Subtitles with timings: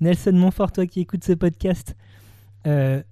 [0.00, 1.96] Nelson Montfort, toi qui écoutes ce podcast,
[2.66, 3.02] euh,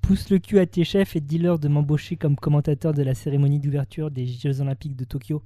[0.00, 3.60] pousse le cul à tes chefs et dis-leur de m'embaucher comme commentateur de la cérémonie
[3.60, 5.42] d'ouverture des Jeux Olympiques de Tokyo.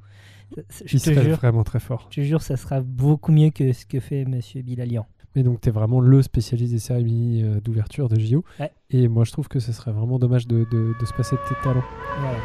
[0.57, 0.63] Je
[0.95, 2.07] Il te serait jure, vraiment très fort.
[2.11, 5.07] je te jure, ça sera beaucoup mieux que ce que fait Monsieur Bilalian.
[5.35, 8.45] Mais donc, tu es vraiment le spécialiste des cérémonies euh, d'ouverture de JO.
[8.61, 8.71] Ouais.
[8.91, 11.41] Et moi, je trouve que ce serait vraiment dommage de, de- de se passer de
[11.49, 11.85] tes talents.
[12.21, 12.39] Voilà.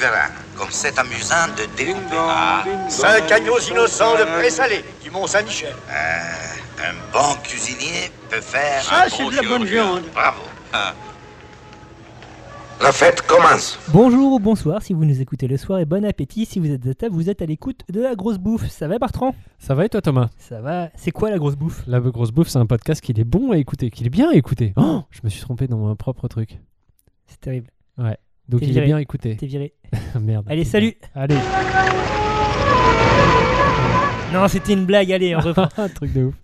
[0.00, 2.16] Verras, comme c'est amusant de découper.
[2.16, 5.74] Ah, Cinq agneaux innocents de présalé du Mont Saint-Michel.
[5.90, 10.02] euh, un bon cuisinier peut faire Ça, un c'est bon de la bonne viande.
[10.14, 10.40] Bravo.
[10.72, 10.94] Ah.
[12.82, 13.78] La fête commence.
[13.88, 16.86] Bonjour ou bonsoir si vous nous écoutez le soir et bon appétit si vous êtes
[16.86, 18.68] à table, vous êtes à l'écoute de la grosse bouffe.
[18.70, 19.34] Ça va Bertrand?
[19.58, 20.30] Ça va et toi, Thomas?
[20.38, 20.88] Ça va.
[20.96, 21.82] C'est quoi la grosse bouffe?
[21.86, 24.34] La grosse bouffe, c'est un podcast qu'il est bon à écouter, qu'il est bien à
[24.34, 24.72] écouter.
[24.76, 26.58] Oh, je me suis trompé dans mon propre truc.
[27.26, 27.68] C'est terrible.
[28.50, 29.36] Donc il est bien écouté.
[29.36, 29.72] T'es viré.
[30.20, 30.44] Merde.
[30.48, 31.36] Allez, salut Allez.
[34.32, 35.68] Non, c'était une blague, allez, on reprend.
[35.76, 36.34] un truc de ouf.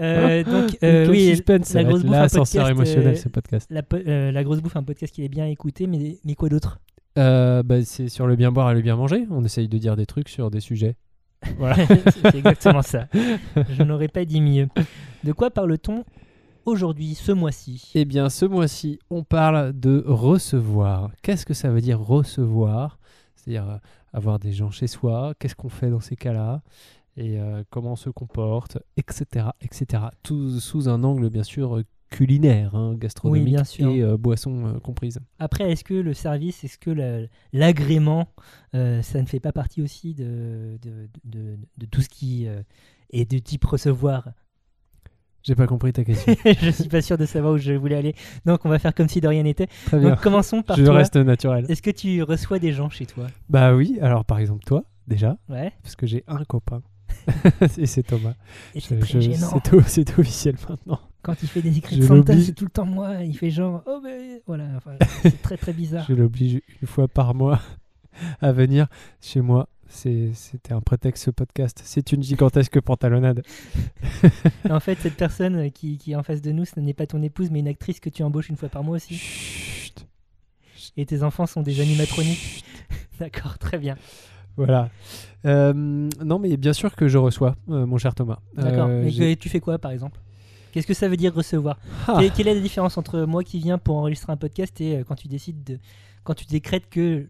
[0.00, 3.66] Euh, donc, euh, oui, suspense, la grosse bouffe, un podcast, émotionnel, euh, ce podcast.
[3.70, 6.80] la, po- la grosse bouffe, un podcast qui est bien écouté, mais, mais quoi d'autre?
[7.18, 9.26] Euh, bah, c'est sur le bien boire et le bien manger.
[9.30, 10.96] On essaye de dire des trucs sur des sujets.
[11.58, 11.76] Voilà.
[12.22, 13.08] C'est exactement ça.
[13.54, 14.68] Je n'aurais pas dit mieux.
[15.24, 16.04] De quoi parle-t-on?
[16.66, 21.10] Aujourd'hui, ce mois-ci Eh bien, ce mois-ci, on parle de recevoir.
[21.22, 22.98] Qu'est-ce que ça veut dire recevoir?
[23.34, 23.78] C'est-à-dire euh,
[24.12, 25.32] avoir des gens chez soi.
[25.38, 26.62] Qu'est-ce qu'on fait dans ces cas-là?
[27.16, 30.02] Et euh, comment on se comporte, etc., etc.
[30.22, 33.90] Tout sous un angle, bien sûr, euh, culinaire, hein, gastronomique Oui, bien sûr.
[33.90, 35.18] et euh, boisson euh, comprise.
[35.38, 37.22] Après, est-ce que le service, est-ce que la-
[37.52, 38.28] l'agrément,
[38.74, 42.46] euh, ça ne fait pas partie aussi de, de, de- de tout ce qui
[43.10, 44.28] est de type recevoir?
[45.46, 46.34] J'ai pas compris ta question.
[46.44, 48.16] Je suis pas sûr de savoir où je voulais aller.
[48.44, 49.68] Donc, on va faire comme si de rien n'était.
[49.86, 50.10] Très bien.
[50.10, 50.94] Donc, commençons par Je toi.
[50.94, 51.66] reste naturel.
[51.68, 53.28] Est-ce que tu reçois des gens chez toi?
[53.48, 55.72] Bah oui, alors par exemple toi, déjà, Ouais.
[55.84, 56.82] parce que j'ai un copain.
[57.78, 58.34] et c'est Thomas.
[58.76, 59.60] C'est gênant.
[59.86, 60.98] c'est, officiel maintenant.
[61.22, 63.22] Quand il fait des écrits de Santa, c'est tout le temps moi.
[63.22, 64.64] Il fait genre, oh ben voilà.
[64.76, 66.06] Enfin, c'est très très bizarre.
[66.08, 67.60] Je l'oblige une fois par mois
[68.40, 68.88] à venir
[69.20, 69.68] chez moi.
[69.88, 71.80] C'était un prétexte ce podcast.
[71.84, 73.42] C'est une gigantesque pantalonnade.
[74.68, 76.92] Et en fait, cette personne euh, qui, qui est en face de nous, ce n'est
[76.94, 79.14] pas ton épouse, mais une actrice que tu embauches une fois par mois aussi.
[79.16, 80.06] Chut.
[80.96, 82.64] Et tes enfants sont des animatroniques.
[83.20, 83.96] D'accord, très bien.
[84.56, 84.90] Voilà.
[85.44, 88.38] Euh, non, mais bien sûr que je reçois, euh, mon cher Thomas.
[88.54, 88.88] D'accord.
[88.90, 90.18] Euh, j'ai- que- tu fais quoi par exemple?
[90.72, 91.78] Qu'est-ce que ça veut dire recevoir?
[92.06, 92.16] Ah.
[92.18, 95.04] Quelle- Quelle est la différence entre moi qui viens pour enregistrer un podcast et euh,
[95.04, 95.78] quand tu décides de.
[96.24, 97.28] Quand tu décrètes que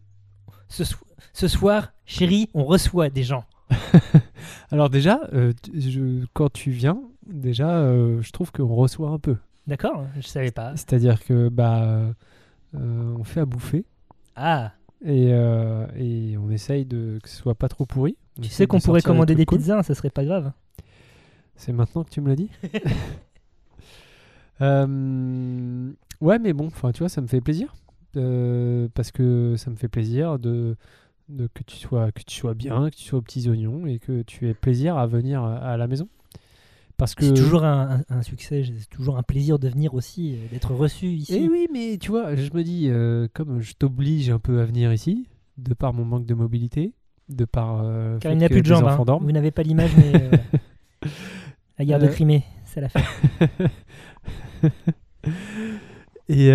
[0.69, 0.97] ce, so-
[1.32, 3.44] ce soir, chérie, on reçoit des gens
[4.71, 9.37] Alors déjà, euh, je- quand tu viens, déjà, euh, je trouve qu'on reçoit un peu.
[9.66, 10.71] D'accord Je savais pas.
[10.77, 11.82] C'est-à-dire que bah,
[12.75, 13.84] euh, on fait à bouffer
[14.37, 14.72] Ah
[15.04, 18.16] et, et on essaye de que ce soit pas trop pourri.
[18.38, 19.59] On Tu sais qu'on pourrait commander des cool.
[19.59, 20.53] pizzas, hein, ça serait pas grave.
[21.56, 22.50] C'est maintenant que tu me l'as dit
[26.21, 27.75] Ouais, mais bon, enfin, tu vois, ça me fait plaisir.
[28.16, 30.77] Euh, parce que ça me fait plaisir de,
[31.28, 33.99] de que, tu sois, que tu sois bien, que tu sois aux petits oignons et
[33.99, 36.09] que tu aies plaisir à venir à, la maison.
[36.97, 37.25] Parce que.
[37.27, 40.72] C'est toujours un, un- un succès, c'est toujours un plaisir de venir aussi, euh, d'être
[40.75, 41.38] reçu ici.
[41.43, 44.65] Eh oui, mais tu vois, je me dis, euh, comme je t'oblige un peu à
[44.65, 45.27] venir ici,
[45.59, 46.93] de par mon manque de mobilité,
[47.28, 47.83] de par.
[47.84, 48.84] euh, Car il n'a que plus de jambes.
[48.87, 49.19] hein.
[49.21, 50.31] Vous n'avez pas l'image, mais euh,
[51.78, 53.00] la guerre de Crimée, ça l'a fait.
[56.28, 56.53] Et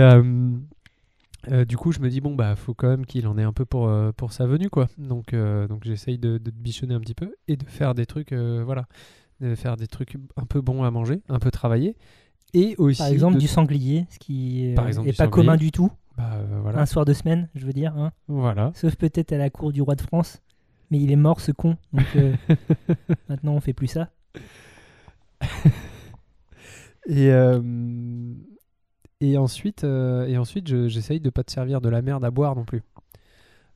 [1.50, 3.54] euh, du coup, je me dis, bon, bah, faut quand même qu'il en ait un
[3.54, 4.88] peu pour, euh, pour sa venue, quoi.
[4.98, 8.86] Donc, euh, donc j'essaye de, bichonner un petit peu et de faire des trucs, voilà,
[9.40, 11.96] de faire des trucs un peu bons à manger, un peu travailler.
[12.54, 13.00] Et aussi.
[13.00, 15.14] Par exemple, de- du sanglier, ce qui n'est pas sanglier.
[15.30, 15.92] commun du tout.
[16.18, 16.82] Bah, voilà.
[16.82, 17.96] Un soir de semaine, je veux dire.
[17.98, 18.12] hein.
[18.28, 18.72] Voilà.
[18.76, 20.42] Sauf peut-être à la cour du roi de France.
[20.92, 21.78] Mais il est mort, ce con.
[21.94, 22.06] Donc
[23.30, 24.10] maintenant, on fait plus ça.
[27.08, 27.32] Et,
[29.22, 32.32] et ensuite, euh, et ensuite je- j'essaye de pas te servir de la merde à
[32.32, 32.82] boire non plus.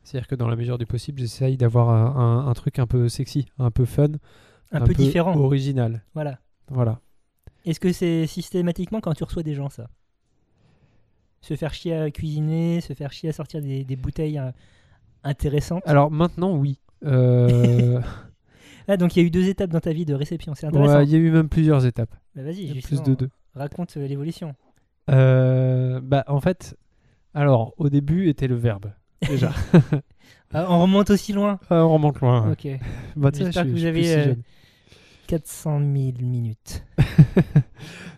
[0.03, 2.15] C'est-à-dire que dans la mesure du possible, j'essaye d'avoir un,
[2.45, 4.07] un- un truc un peu sexy, un peu fun,
[4.71, 5.35] Un, peu, différent.
[5.37, 6.03] original.
[6.13, 6.39] Voilà.
[6.69, 6.99] Voilà.
[7.65, 9.87] Est-ce que c'est systématiquement quand tu reçois des gens, ça?
[11.41, 14.51] Se faire chier à cuisiner, se faire chier à sortir des, des bouteilles euh,
[15.23, 15.83] intéressantes?
[15.85, 16.79] Alors maintenant, oui.
[17.05, 18.01] Euh,
[18.87, 20.97] Ah, donc il y a eu deux étapes dans ta vie de réception, c'est intéressant.
[20.97, 22.13] ouais, il y a eu même plusieurs étapes.
[22.35, 23.29] Bah, vas-y, plus de deux.
[23.55, 24.53] raconte euh, l'évolution.
[25.09, 26.75] Euh, bah, en fait,
[27.33, 28.91] alors au début était le verbe
[29.27, 29.51] déjà.
[30.53, 31.59] Ah, on remonte aussi loin.
[31.69, 32.51] Ah, on remonte loin.
[32.51, 32.67] Ok.
[33.17, 34.43] Bah, J'espère je que suis- vous je suis avez, plus si euh, jeune.
[35.27, 35.89] 400 000
[36.21, 36.85] minutes.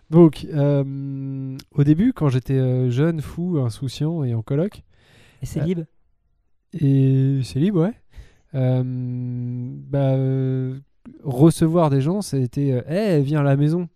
[0.10, 4.84] Donc, euh, au début, quand j'étais euh, jeune, fou, insouciant et en coloc,
[5.42, 5.84] Et c'est Euh, libre
[6.80, 7.94] Et c'est libre, ouais.
[8.56, 10.80] Euh, bah, euh,
[11.24, 13.88] recevoir des gens, euh, Eh, viens à la maison.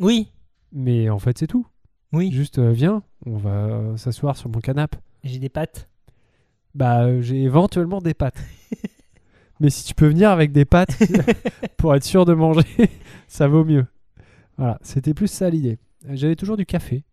[0.00, 0.28] Oui,
[0.72, 1.66] Mais en fait, c'est tout.
[2.12, 2.30] Oui.
[2.32, 4.98] Juste, euh, viens, on va euh, s'asseoir sur mon canapé.
[5.24, 5.88] J'ai des pâtes.
[6.74, 8.42] Bah, euh, j'ai éventuellement des pâtes.
[9.60, 10.96] Mais si tu peux venir avec des pâtes
[11.78, 12.66] pour être sûr de manger,
[13.28, 13.86] ça vaut mieux.
[14.58, 15.78] Voilà, c'était plus ça l'idée.
[16.10, 17.04] J'avais toujours du café.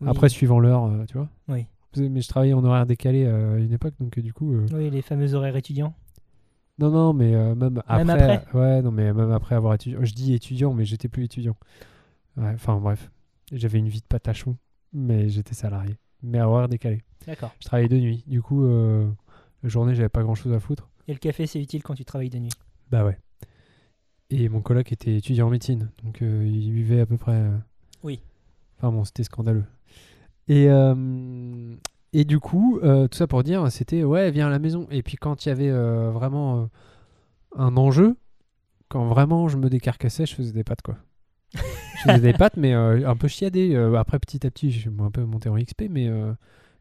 [0.00, 0.08] Oui.
[0.08, 1.28] Après, suivant l'heure, euh, tu vois.
[1.48, 1.66] Oui.
[1.96, 4.52] Mais je travaillais en horaire décalé euh, à une époque, donc du coup.
[4.54, 5.94] euh, Oui, les fameux horaires étudiants.
[6.78, 8.04] Non, non, mais euh, même après.
[8.04, 9.98] Même après Ouais, non, mais même après avoir étudié.
[10.00, 11.56] Je dis étudiant, mais j'étais plus étudiant.
[12.36, 13.10] Ouais, enfin, bref.
[13.52, 14.56] J'avais une vie de patachon,
[14.92, 15.96] mais j'étais salarié.
[16.22, 17.02] Mais à horaire décalé.
[17.26, 17.52] D'accord.
[17.60, 18.24] Je travaillais de nuit.
[18.26, 19.08] Du coup, euh,
[19.62, 20.88] la journée, j'avais pas grand chose à foutre.
[21.08, 22.52] Et le café, c'est utile quand tu travailles de nuit?
[22.90, 23.18] Bah ouais.
[24.30, 27.32] Et mon coloc était étudiant en médecine, donc euh, il vivait à peu près.
[27.34, 27.56] euh,
[28.04, 28.20] Oui.
[28.78, 29.64] Enfin bon, c'était scandaleux.
[30.46, 31.74] Et, euh,
[32.12, 34.86] et du coup, euh, tout ça pour dire, c'était ouais, viens à la maison.
[34.92, 36.66] Et puis quand il y avait euh, vraiment euh,
[37.56, 38.16] un enjeu,
[38.88, 40.96] quand vraiment je me décarcassais, je faisais des pâtes quoi.
[42.06, 43.74] je faisais des pâtes, mais euh, un peu chiadées.
[43.74, 46.08] Euh, après, petit à petit, je suis un peu monté en XP, mais.
[46.08, 46.32] euh,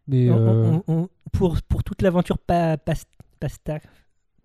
[0.07, 2.93] mais On- on- on- on- pour, pour toute l'aventure pa, pas-
[3.39, 3.79] pasta,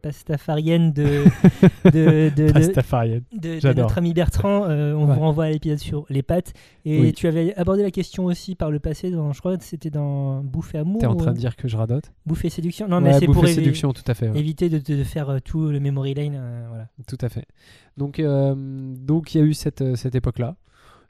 [0.02, 1.24] pastafarienne de,
[1.86, 3.22] de, de, de- Pastafarienne.
[3.32, 3.84] de- de J'adore.
[3.84, 5.14] notre ami Bertrand, euh, on Ouais.
[5.14, 6.52] vous renvoie à l'épisode sur les pâtes.
[6.84, 7.12] Et Oui.
[7.14, 10.42] tu avais abordé la question aussi par le passé, dans, je crois que c'était dans
[10.42, 11.00] Bouffer Amour.
[11.00, 13.24] T'es en ou, train de dire que je radote Bouffer Séduction Non, Ouais, mais c'est
[13.24, 14.28] pour bouffer évi- séduction, tout à fait.
[14.28, 14.38] ouais.
[14.38, 16.34] éviter de, faire tout le memory lane.
[16.36, 16.88] euh, voilà.
[17.08, 17.46] Tout à fait.
[17.96, 20.56] Donc, euh, donc il y a eu cette, cette époque-là.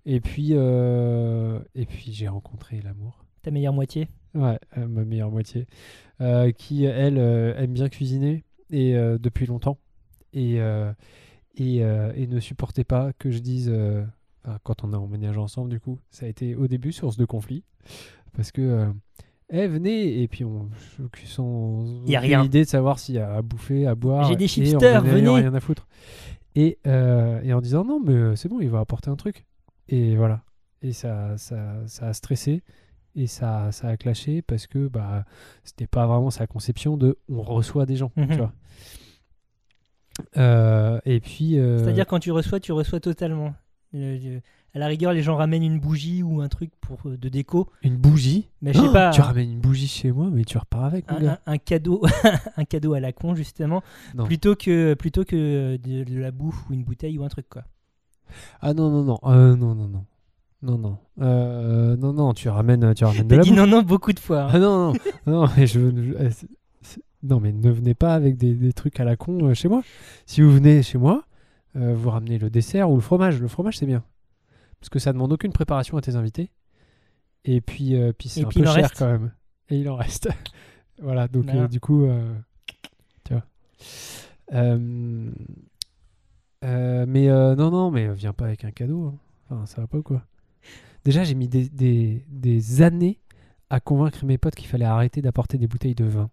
[0.07, 3.25] Et puis, euh, et puis j'ai rencontré l'amour.
[3.43, 4.09] Ta meilleure moitié.
[4.35, 5.67] Ouais, euh, ma meilleure moitié.
[6.21, 9.79] euh, qui, elle, aime bien cuisiner et depuis longtemps.
[10.33, 10.57] Et,
[11.57, 13.73] et, et ne supportait pas que je dise,
[14.63, 17.63] quand on a emménagé ensemble, du coup, ça a été au début source de conflit.
[18.37, 18.93] Parce que,
[19.51, 20.69] eh, venez, et puis on,
[21.25, 22.45] sans Y a rien.
[22.45, 24.25] idée de savoir s'il y a à bouffer, à boire.
[24.29, 25.29] J'ai des chipsters, venez.
[25.29, 25.87] rien à foutre.
[26.57, 29.47] Et, et en disant, non, mais c'est bon, il va apporter un truc.
[29.89, 30.43] Et voilà.
[30.83, 32.63] Et ça, ça, ça a stressé
[33.17, 35.25] et ça, ça a clashé parce que bah,
[35.63, 38.11] c'était pas vraiment sa conception de on reçoit des gens.
[38.17, 38.29] Mhm.
[38.29, 38.53] tu vois.
[40.37, 41.59] Euh, et puis.
[41.59, 43.55] euh, C'est-à-dire quand tu reçois, tu reçois totalement.
[43.95, 44.41] Euh,
[44.75, 47.71] à la rigueur, les gens ramènent une bougie ou un truc pour euh, de déco,
[47.83, 48.49] une bougie?
[48.61, 49.11] mais je sais Oh, pas.
[49.11, 51.41] Tu ramènes une bougie chez moi, mais tu repars avec, un, gars.
[51.47, 52.03] un- un cadeau,
[52.57, 53.83] un cadeau à la con justement,
[54.17, 54.25] Non.
[54.25, 57.63] plutôt que plutôt que de, de la bouffe ou une bouteille ou un truc quoi.
[58.61, 59.19] Ah non, non, non.
[59.25, 60.05] Euh, non, non, non.
[60.63, 60.99] Non, non.
[61.21, 63.59] Euh, non, non, tu ramènes, tu ramènes de T'as la dit bouffe.
[63.59, 64.45] non non beaucoup de fois.
[64.45, 64.49] hein.
[64.53, 64.93] Ah non,
[65.27, 66.49] non, non, mais je, je- euh, c'est-
[66.81, 69.69] c'est- non, mais ne venez pas avec des, des trucs à la con euh, chez
[69.69, 69.83] moi.
[70.27, 71.25] Si vous venez chez moi,
[71.77, 73.41] euh, vous ramenez le dessert ou le fromage.
[73.41, 74.03] Le fromage, c'est bien.
[74.81, 76.51] Parce que ça demande aucune préparation à tes invités.
[77.45, 78.99] Et puis, euh, puis c'est Et un puis peu il en cher reste.
[78.99, 79.33] quand même.
[79.69, 80.29] Et il en reste.
[81.03, 82.35] voilà, donc euh, du coup, euh,
[83.25, 83.43] tu vois.
[84.55, 85.31] Euh,
[86.65, 89.07] euh, mais euh, non, non, mais viens pas avec un cadeau.
[89.07, 89.15] hein.
[89.51, 90.23] Enfin, ça va pas ou quoi?
[91.05, 93.19] Déjà, j'ai mis des, des, des années
[93.71, 96.29] à convaincre mes potes qu'il fallait arrêter d'apporter des bouteilles de vin.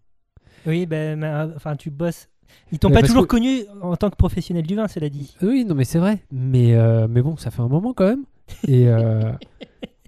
[0.65, 2.29] Oui ben mais, euh, enfin tu bosses.
[2.71, 5.35] Ils t'ont Mais pas toujours que- connu en tant que professionnel du vin, cela dit.
[5.41, 6.19] Oui, non, mais c'est vrai.
[6.31, 8.25] Mais, euh, mais bon, ça fait un moment quand même.
[8.67, 9.31] Et euh,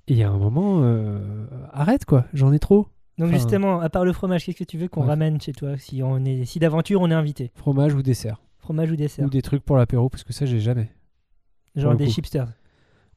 [0.07, 2.87] il y a un moment, euh, arrête quoi, j'en ai trop.
[3.17, 5.07] Donc Enfin- justement, à part le fromage, qu'est-ce que tu veux qu'on Ouais.
[5.07, 7.51] ramène chez toi si on est si d'aventure on est invité?
[7.55, 8.41] Fromage ou dessert.
[8.63, 10.89] Fromage ou dessert Ou des trucs pour l'apéro, parce que ça, j'ai jamais.
[11.75, 12.11] Genre des coup.
[12.11, 12.47] chipsters.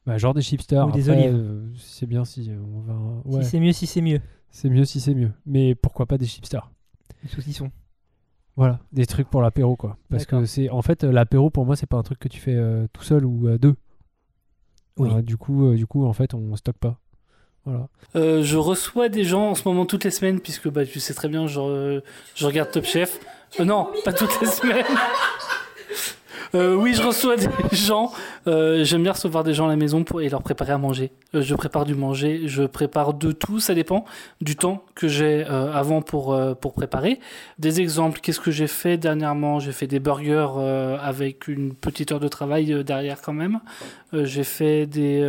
[0.05, 0.87] Bah, genre des chipsters.
[0.87, 1.33] Ou des olives.
[1.33, 2.93] euh, c'est bien si on va.
[3.25, 4.19] Ouais, Si c'est mieux, si c'est mieux.
[4.51, 5.31] c'est mieux si c'est mieux.
[5.45, 6.69] Mais pourquoi pas des chipsters?
[7.23, 7.71] Les saucissons.
[8.57, 9.97] Voilà, des trucs pour l'apéro quoi.
[10.09, 12.39] Parce que c'est en fait euh, l'apéro pour moi c'est pas un truc que tu
[12.39, 13.75] fais euh, tout seul ou à deux.
[14.97, 15.21] Oui.
[15.23, 16.99] Du coup, euh, du coup en fait on stocke pas.
[18.15, 21.13] Euh, je reçois des gens en ce moment toutes les semaines, puisque bah, tu sais
[21.13, 22.01] très bien, je,
[22.35, 23.19] je regarde Top Chef.
[23.59, 24.85] Euh, non, pas toutes les semaines.
[26.55, 28.13] Euh, oui, je reçois des gens.
[28.45, 31.11] J'aime bien recevoir des gens à la maison pour, et leur préparer à manger.
[31.33, 34.05] Je prépare du manger, je prépare de tout, ça dépend
[34.39, 37.19] du temps que j'ai avant pour, pour préparer.
[37.59, 39.59] Des exemples, qu'est-ce que j'ai fait dernièrement?
[39.59, 40.47] J'ai fait des burgers
[41.01, 43.59] avec une petite heure de travail derrière quand même.
[44.13, 45.21] J'ai fait des,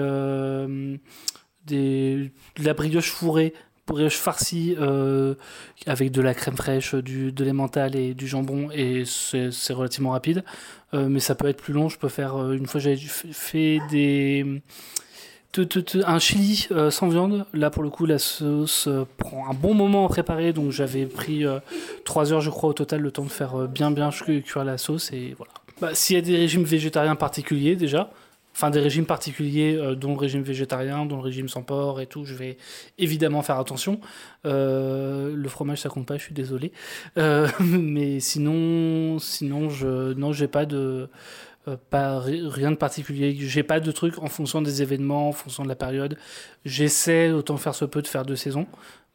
[1.68, 3.52] des, de la brioche fourrée,
[3.86, 5.34] brioche farcie euh,
[5.86, 10.44] avec de la crème fraîche, du, de l'emmental et du jambon et c'est relativement rapide.
[10.94, 11.88] Euh, mais ça peut être plus long.
[11.88, 14.62] Je peux faire euh, une fois j'avais fait des
[15.52, 17.46] te- te- te- un chili euh, sans viande.
[17.54, 21.06] Là pour le coup la sauce euh, prend un bon moment à préparer donc j'avais
[21.06, 21.44] pris
[22.04, 24.64] 3 heures je crois au total le temps de faire euh, bien bien cu- cuire
[24.64, 25.52] la sauce et voilà.
[25.80, 28.10] Bah, S'il y a des régimes végétariens particuliers déjà
[28.58, 32.06] enfin des régimes particuliers, euh, dont le régime végétarien, dont le régime sans porc et
[32.06, 32.56] tout, je vais
[32.98, 34.00] évidemment faire attention.
[34.46, 36.72] Euh, le fromage, ça compte pas, je suis désolé.
[37.18, 41.08] Euh, mais sinon, sinon, je, non, j'ai pas de,
[41.90, 43.36] pas ri- rien de particulier.
[43.38, 46.16] J'ai pas de truc en fonction des événements, en fonction de la période.
[46.64, 48.66] J'essaie autant faire ce peu de faire deux saisons.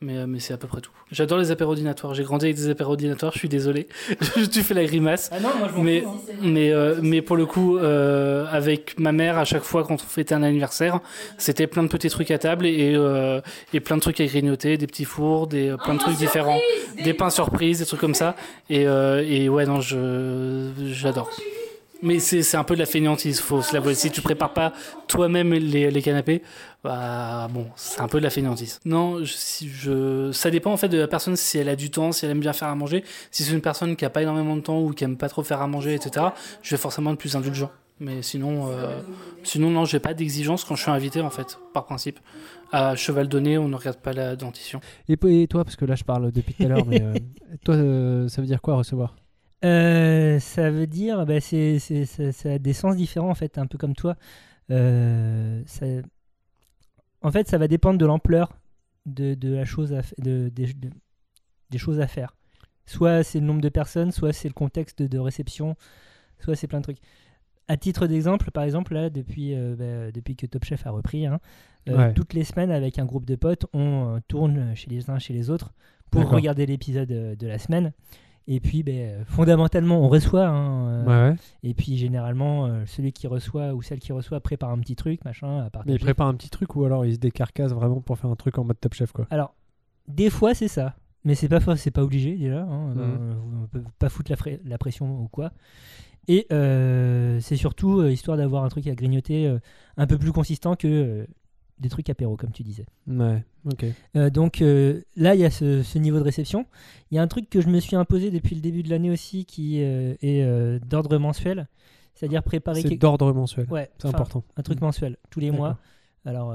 [0.02, 0.92] Mais, euh, mais c'est à peu près tout.
[1.12, 2.14] J'adore les apéros dînatoires.
[2.14, 3.88] J'ai grandi avec des apéros dînatoires, je suis désolé.
[4.52, 5.30] tu fais la grimace.
[5.32, 6.36] Ah non, moi je Mais, fous, hein.
[6.42, 9.98] mais, euh, mais pour le coup, euh, avec ma mère, à chaque fois quand on
[9.98, 11.00] fêtait un anniversaire,
[11.38, 13.40] c'était plein de petits trucs à table et, euh,
[13.74, 16.60] et plein de trucs à grignoter, des petits fours, des, plein de trucs différents,
[17.02, 18.36] des pains surprises, des trucs comme ça.
[18.70, 21.30] Et, et ouais, non, je, j'adore.
[22.02, 23.96] Mais c'est, c'est un peu de la fainéantise, faut se l'avouer.
[23.96, 24.74] Si tu prépares pas
[25.08, 26.42] toi-même les, les canapés,
[26.84, 28.80] bah bon, c'est un peu de la fainéantise.
[28.86, 31.90] Non, je, si je, ça dépend en fait de la personne si elle a du
[31.92, 33.04] temps, si elle aime bien faire à manger.
[33.32, 35.44] Si c'est une personne qui a pas énormément de temps ou qui aime pas trop
[35.44, 37.72] faire à manger, etc., je vais forcément être plus indulgent.
[38.00, 39.00] Mais sinon, euh,
[39.44, 42.20] sinon non, j'ai pas d'exigence quand je suis invité en fait, par principe.
[42.72, 44.82] À cheval donné, on ne regarde pas la dentition.
[45.08, 45.13] Et,
[45.44, 47.13] et toi, parce que là je parle depuis tout à l'heure, mais euh,
[47.63, 49.16] toi, euh, ça veut dire quoi recevoir?
[49.63, 53.58] Euh, ça veut dire, bah, c'est, c'est- ça, ça a des sens différents en fait,
[53.58, 54.16] un peu comme toi.
[54.72, 55.86] Euh, ça-
[57.24, 58.58] En fait, ça va dépendre de l'ampleur
[59.06, 60.92] de, de la chose à de, des- de-
[61.70, 62.36] des choses à faire.
[62.86, 65.75] Soit c'est le nombre de personnes, soit c'est le contexte de, réception,
[66.39, 67.00] soit c'est plein de trucs.
[67.70, 71.25] À titre d'exemple, par exemple, là, depuis, euh, bah, depuis que Top Chef a repris,
[71.25, 71.39] hein,
[71.88, 72.13] euh, Ouais.
[72.13, 75.34] toutes les semaines avec un groupe de potes, on euh, tourne chez les uns, chez
[75.34, 75.74] les autres
[76.12, 77.94] pour regarder l'épisode de la semaine.
[78.48, 80.48] Et puis, ben, fondamentalement, on reçoit.
[80.48, 81.38] hein, euh, Ouais, ouais.
[81.64, 85.24] Et puis, généralement, euh, celui qui reçoit ou celle qui reçoit prépare un petit truc,
[85.24, 88.18] machin, à Mais il prépare un petit truc ou alors il se décarcasse vraiment pour
[88.18, 89.28] faire un truc en mode top chef quoi.
[89.30, 89.56] Alors,
[90.10, 90.96] des fois, c'est ça.
[91.24, 92.64] Mais c'est pas, c'est pas obligé, déjà.
[92.64, 92.98] hein, Mhm.
[93.00, 93.34] euh,
[93.64, 95.54] on peut pas foutre la, la pression ou quoi.
[96.28, 99.54] Et euh, c'est surtout histoire d'avoir un truc à grignoter
[99.98, 101.26] un peu plus consistant que
[101.80, 102.86] des trucs apéro, comme tu disais.
[103.08, 103.86] Ouais, ok.
[104.15, 106.65] Euh, donc euh, là, il y a ce, ce niveau de réception.
[107.12, 109.10] Il y a un truc que je me suis imposé depuis le début de l'année
[109.12, 111.68] aussi qui euh, est d'ordre mensuel,
[112.15, 113.68] c'est-à-dire préparer C'est quelque- d'ordre mensuel.
[113.70, 114.44] ouais, C'est important.
[114.56, 115.77] un truc mensuel tous les mois.
[116.25, 116.53] Alors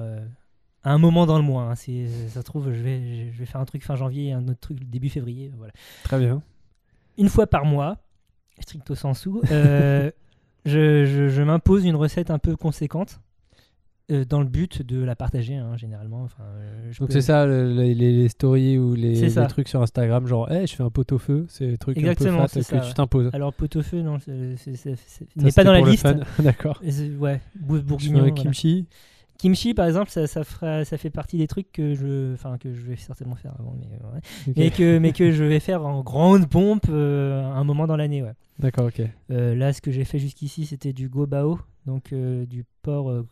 [0.85, 3.45] à un moment dans le mois, hein, c'est- ça se trouve, je vais, je vais
[3.47, 5.53] faire un truc fin janvier et un autre truc début février.
[5.59, 5.73] Voilà.
[6.05, 6.41] Très bien.
[7.19, 7.99] Une fois par mois,
[8.61, 10.11] stricto sensu, je,
[10.65, 13.21] je- je m'impose une recette un peu conséquente.
[14.11, 17.21] Euh, dans le but de la partager hein, généralement enfin, euh, je Donc peux- c'est
[17.21, 19.15] ça le- les, stories ou les,
[19.49, 22.41] trucs sur Instagram, genre hey, je fais un pot au feu, c'est des trucs Exactement,
[22.41, 23.31] un peu c'est fat que ça, tu t'imposes.
[23.35, 23.53] alors
[23.95, 26.07] non c'est- c'est- c'est- Ça, n'est pas dans la le liste.
[26.43, 26.81] D'accord.
[27.21, 28.19] Ouais, bourguignon.
[28.21, 28.33] voilà.
[28.33, 28.87] kimchi.
[29.39, 32.75] Kimchi, par exemple, ça, ça, fera, ça fait partie des trucs que je, enfin, que
[32.75, 34.21] je vais certainement faire avant, mais, ouais.
[34.49, 34.55] Ok.
[34.57, 37.95] mais, que, mais que je vais faire en grande pompe euh, à un moment dans
[37.97, 38.21] l'année.
[38.21, 38.33] Ouais.
[38.59, 39.01] D'accord, ok.
[39.31, 43.29] Euh, là, ce que j'ai fait jusqu'ici, c'était du gobao, donc euh, du porc euh,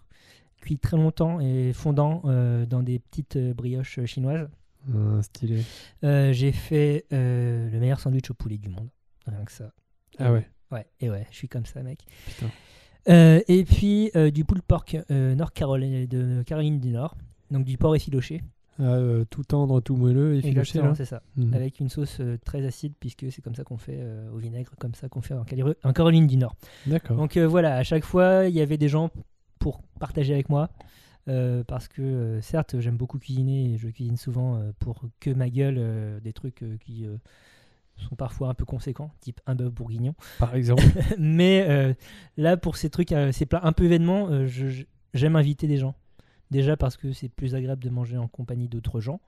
[0.67, 4.49] cuit très longtemps et fondant euh, dans des petites euh, brioches chinoises.
[4.93, 5.63] Ah, stylé.
[6.05, 8.89] Euh, j'ai fait le meilleur sandwich au poulet du monde,
[9.27, 9.73] rien que ça.
[10.19, 10.47] Ah ouais.
[10.71, 12.01] Ouais, et ouais, je suis comme ça, mec.
[12.27, 12.51] Putain.
[13.09, 17.17] Euh, et puis euh, du pulled pork euh, Nord Caroline, de Caroline du Nord,
[17.51, 18.43] donc du porc effiloché.
[18.79, 18.99] Ah,
[19.31, 20.95] tout tendre, tout moelleux et filoché Exactement, là.
[20.95, 21.23] c'est ça.
[21.37, 21.55] Mhm.
[21.55, 23.99] Avec une sauce très acide, puisque c'est comme ça qu'on fait
[24.35, 26.55] au vinaigre, comme ça qu'on fait en, Caroline du Nord.
[26.87, 27.17] D'accord.
[27.17, 29.11] Donc voilà, à chaque fois, il y avait des gens
[29.59, 30.71] pour partager avec moi.
[31.29, 35.31] euh, parce que euh, certes j'aime beaucoup cuisiner et je cuisine souvent euh, pour que
[35.31, 37.07] ma gueule des trucs qui
[37.97, 40.85] sont parfois un peu conséquents type un bœuf bourguignon Par exemple.
[41.19, 41.97] mais
[42.37, 44.29] là, pour ces trucs, ces plats un peu événements,
[45.15, 45.95] j'aime inviter des gens.
[46.51, 49.21] Déjà parce que c'est plus agréable de manger en compagnie d'autres gens.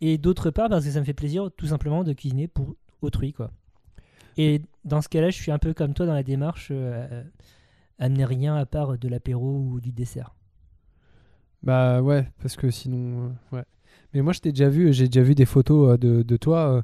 [0.00, 3.32] Et d'autre part parce que ça me fait plaisir tout simplement de cuisiner pour autrui.
[3.32, 3.50] quoi.
[4.36, 6.70] Et dans ce cas-là, je suis un peu comme toi dans la démarche,
[7.98, 10.34] amener rien à part de l'apéro ou du dessert.
[11.62, 13.64] Bah ouais, parce que sinon, euh, ouais.
[14.12, 16.58] Mais moi, je t'ai déjà vu, j'ai déjà vu des photos euh, de, de toi,
[16.68, 16.82] euh,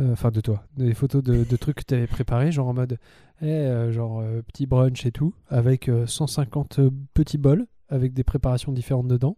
[0.00, 2.74] euh, enfin de toi, des photos de, de trucs que tu avais préparés, genre en
[2.74, 2.98] mode,
[3.42, 6.80] eh, euh, genre petit brunch et tout, avec euh, 150
[7.14, 9.36] petits bols, avec des préparations différentes dedans,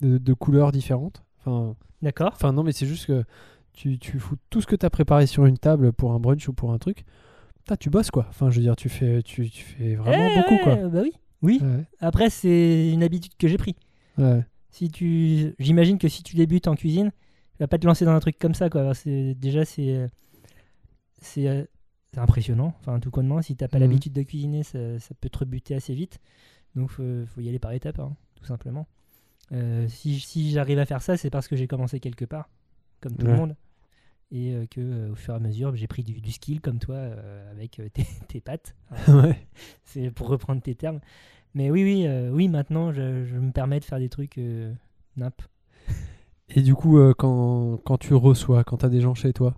[0.00, 1.24] de, de couleurs différentes.
[1.38, 3.24] Enfin, D'accord enfin non, mais c'est juste que
[3.72, 6.46] tu, tu fous tout ce que tu as préparé sur une table pour un brunch
[6.48, 7.04] ou pour un truc.
[7.64, 8.26] Putain, tu bosses quoi.
[8.28, 10.76] Enfin, je veux dire, tu fais, tu, tu fais vraiment Eh, beaucoup quoi.
[10.88, 11.12] Bah oui.
[11.42, 11.58] Oui.
[11.62, 13.74] Ouais, Après, c'est une habitude que j'ai pris.
[14.18, 14.44] ouais.
[14.70, 18.12] si tu j'imagine que si tu débutes en cuisine tu vas pas te lancer dans
[18.12, 20.06] un truc comme ça quoi c'est déjà c'est
[21.20, 21.64] c'est euh,
[22.12, 23.84] c'est impressionnant enfin tout connement si t'as pas Mhm.
[23.84, 26.18] l'habitude de cuisiner ça, ça peut te rebuter assez vite
[26.76, 28.86] donc faut, faut y aller par étapes hein, tout simplement
[29.52, 32.48] Euh, si, si j'arrive à faire ça c'est parce que j'ai commencé quelque part
[33.00, 33.32] comme tout Ouais.
[33.32, 33.56] le monde
[34.32, 36.78] et euh, que euh, au fur et à mesure j'ai pris du, du skill comme
[36.78, 38.74] toi euh, avec euh, tes, tes pattes
[39.08, 39.46] ouais.
[39.84, 41.00] c'est pour reprendre tes termes.
[41.54, 44.72] Mais oui, oui, euh, oui maintenant, je, je me permets de faire des trucs euh,
[45.16, 45.42] nap.
[46.48, 49.54] Et du coup, quand, quand tu reçois, quand tu as des gens chez toi,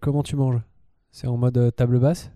[0.00, 0.62] comment tu manges?
[1.12, 2.32] C'est en mode table basse?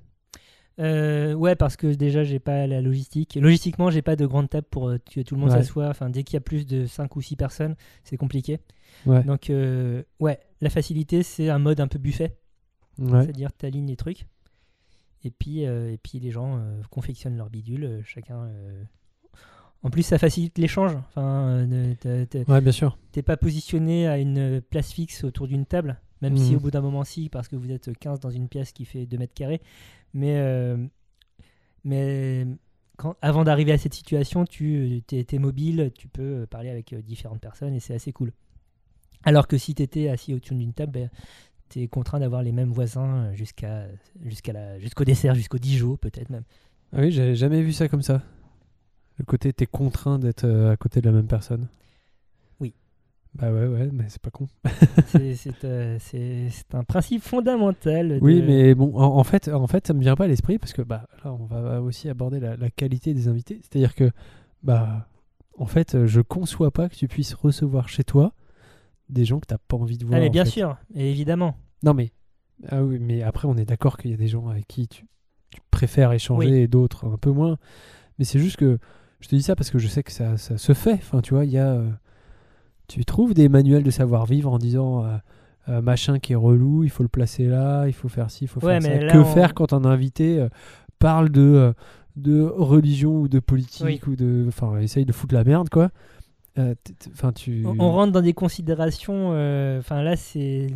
[0.81, 3.37] Euh, ouais, parce que déjà, j'ai pas la logistique.
[3.41, 5.57] Logistiquement, j'ai pas de grande table pour euh, que tout le monde Ouais.
[5.59, 5.89] s'assoie.
[5.89, 8.59] Enfin, dès qu'il y a plus de 5 ou 6 personnes, c'est compliqué.
[9.07, 9.23] Ouais.
[9.23, 12.37] Donc, euh, ouais, la facilité, c'est un mode un peu buffet.
[12.99, 13.23] Ouais.
[13.23, 14.27] C'est-à-dire, tu alignes les trucs.
[15.23, 17.85] Et puis, euh, et puis les gens euh, confectionnent leur bidule.
[17.85, 18.43] euh, chacun.
[18.45, 18.83] euh,
[19.83, 20.93] En plus, ça facilite l'échange.
[20.97, 22.97] Enfin, euh, ne- t'as- t'as- Ouais, bien sûr.
[23.13, 26.57] t'es pas positionné à une place fixe autour d'une table, même si Mhm.
[26.57, 29.05] au bout d'un moment, si, parce que vous êtes 15 dans une pièce qui fait
[29.05, 29.61] 2 mètres carrés.
[30.15, 30.77] Mais, euh,
[31.83, 32.47] mais
[33.21, 37.75] avant d'arriver à cette situation, tu es, mobile, tu peux parler avec euh, différentes personnes
[37.75, 38.33] et c'est assez cool.
[39.25, 41.11] Alors que si tu étais assis autour d'une table,
[41.69, 43.87] tu es contraint d'avoir les mêmes voisins euh, jusqu'à,
[44.25, 46.45] jusqu'à jusqu'au dessert, jusqu'au Dijon peut-être même.
[46.93, 48.23] Ah oui, j'avais jamais vu ça comme ça.
[49.19, 51.69] Le côté, t'es contraint d'être à côté de la même personne.
[53.37, 54.47] Bah ouais, ouais, mais c'est pas con.
[55.09, 55.99] c'est, euh,
[56.73, 58.19] un principe fondamental.
[58.23, 60.73] Oui, mais bon, en, en fait, en fait, ça me vient pas à l'esprit parce
[60.73, 63.61] que bah là, on va aussi aborder la, la qualité des invités.
[63.63, 64.11] C'est-à-dire que,
[64.63, 65.09] bah,
[65.59, 68.33] en fait, euh, je conçois pas que tu puisses recevoir chez toi
[69.09, 70.17] des gens que t'as pas envie de voir.
[70.17, 70.51] Ah, mais en bien fait.
[70.53, 71.57] sûr, évidemment.
[71.83, 72.13] Non, mais
[72.69, 75.07] ah oui, mais après, on est d'accord qu'il y a des gens avec qui tu,
[75.51, 77.59] tu préfères échanger et d'autres un peu moins.
[78.19, 78.79] Mais c'est juste que
[79.19, 80.93] je te dis ça parce que je sais que ça, ça se fait.
[80.95, 81.73] Enfin, tu vois, il y a.
[81.73, 81.91] euh,
[82.89, 85.05] tu trouves des manuels de savoir-vivre en disant.
[85.05, 85.17] euh,
[85.71, 88.49] euh, machin qui est relou, il faut le placer là, il faut faire ci, il
[88.49, 89.07] faut Ouais, faire ça.
[89.15, 90.51] que on- faire quand un invité euh,
[90.99, 91.73] parle de,
[92.17, 93.99] de religion ou de politique Oui.
[94.07, 94.45] ou de.
[94.47, 95.89] Enfin, essaye de foutre la merde, quoi.
[96.59, 97.65] Enfin, tu.
[97.67, 99.29] On, on rentre dans des considérations.
[99.79, 100.67] Enfin, là, c'est.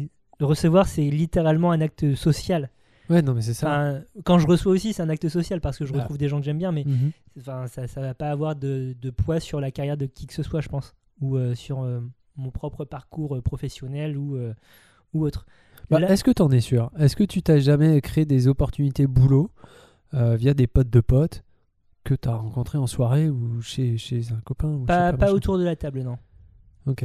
[0.41, 2.71] Le recevoir, c'est littéralement un acte social.
[3.11, 3.67] Ouais, non, mais c'est ça.
[3.67, 5.99] Enfin, quand je reçois aussi, c'est un acte social parce que je Ah.
[5.99, 7.11] retrouve des gens que j'aime bien, mais Mhm.
[7.41, 10.35] enfin, ça ne va pas avoir de, de poids sur la carrière de qui que
[10.35, 12.01] ce soit, je pense, ou euh, sur euh,
[12.37, 14.39] mon propre parcours euh, professionnel ou,
[15.15, 15.47] ou autre.
[15.91, 16.91] Bah, Là- Est-ce que tu en es sûr?
[16.99, 19.51] Est-ce que tu t'as jamais créé des opportunités boulot
[20.13, 21.45] via des potes de potes
[22.05, 25.59] que tu as rencontrés en soirée ou chez, chez un copain ou pas, pas autour
[25.59, 26.17] de la table, non.
[26.87, 27.05] Ok.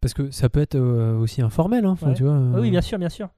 [0.00, 2.14] Parce que ça peut être euh, aussi informel, hein, enfin, Ouais.
[2.14, 2.34] tu vois.
[2.54, 3.30] Ah oui, bien sûr, bien sûr.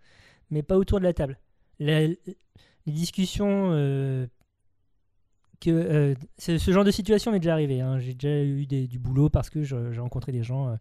[0.51, 1.39] Mais pas autour de la table.
[1.79, 2.17] La- les
[2.87, 3.71] discussions.
[3.73, 4.27] euh,
[5.61, 7.81] que, euh, ce, genre de situation m'est déjà arrivé.
[7.81, 7.99] hein.
[7.99, 10.77] J'ai déjà eu du boulot parce que j'ai rencontré des gens euh,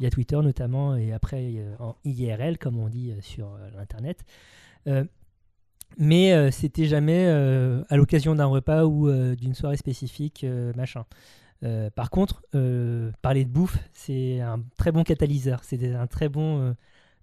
[0.00, 4.24] via Twitter notamment et après euh, en IRL, comme on dit euh, sur euh, l'Internet.
[4.86, 5.04] Euh,
[5.98, 10.72] mais euh, c'était jamais euh, à l'occasion d'un repas ou euh, d'une soirée spécifique, euh,
[10.74, 11.04] machin.
[11.64, 15.60] Euh, par contre, euh, parler de bouffe, c'est un très bon catalyseur.
[15.64, 16.72] C'est un très bon euh,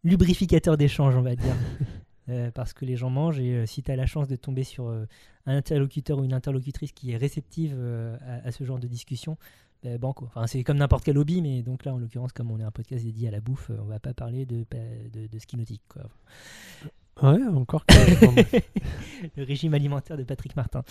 [0.03, 1.55] lubrificateur d'échange, on va dire.
[2.29, 4.63] Euh, parce que les gens mangent et euh, si tu as la chance de tomber
[4.63, 5.05] sur euh,
[5.45, 7.75] un interlocuteur ou une interlocutrice qui est réceptive
[8.27, 9.37] à, à ce genre de discussion,
[9.99, 10.25] banco.
[10.25, 12.71] Enfin, c'est comme n'importe quel hobby, mais donc là, en l'occurrence, comme on est un
[12.71, 14.65] podcast dédié à la bouffe, on va pas parler de,
[15.13, 15.81] de, de ski nautique.
[15.87, 16.03] Quoi.
[17.31, 17.93] Ouais, encore que.
[19.37, 20.83] Le régime alimentaire de Patrick Martin.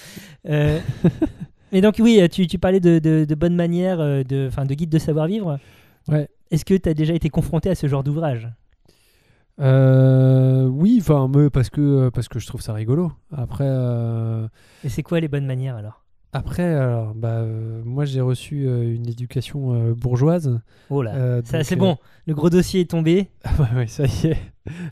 [1.72, 4.74] Mais donc, oui, tu, tu parlais de, de, de bonnes manières, euh, de, enfin, de
[4.74, 5.59] guide de savoir-vivre.
[6.09, 6.29] Ouais.
[6.51, 8.48] Est-ce que tu as déjà été confronté à ce genre d'ouvrage?
[9.61, 13.12] Euh, oui, enfin, parce que, parce que je trouve ça rigolo.
[13.37, 13.64] Après.
[13.66, 14.47] euh,
[14.85, 16.05] Et c'est quoi les bonnes manières alors?
[16.35, 20.61] Après, alors, bah, euh, moi j'ai reçu euh, une éducation euh, bourgeoise.
[20.90, 21.97] Oh là, Euh, ça c'est euh, bon.
[22.27, 23.31] Le gros dossier est tombé.
[23.44, 24.37] Ah bah ouais, ça y est.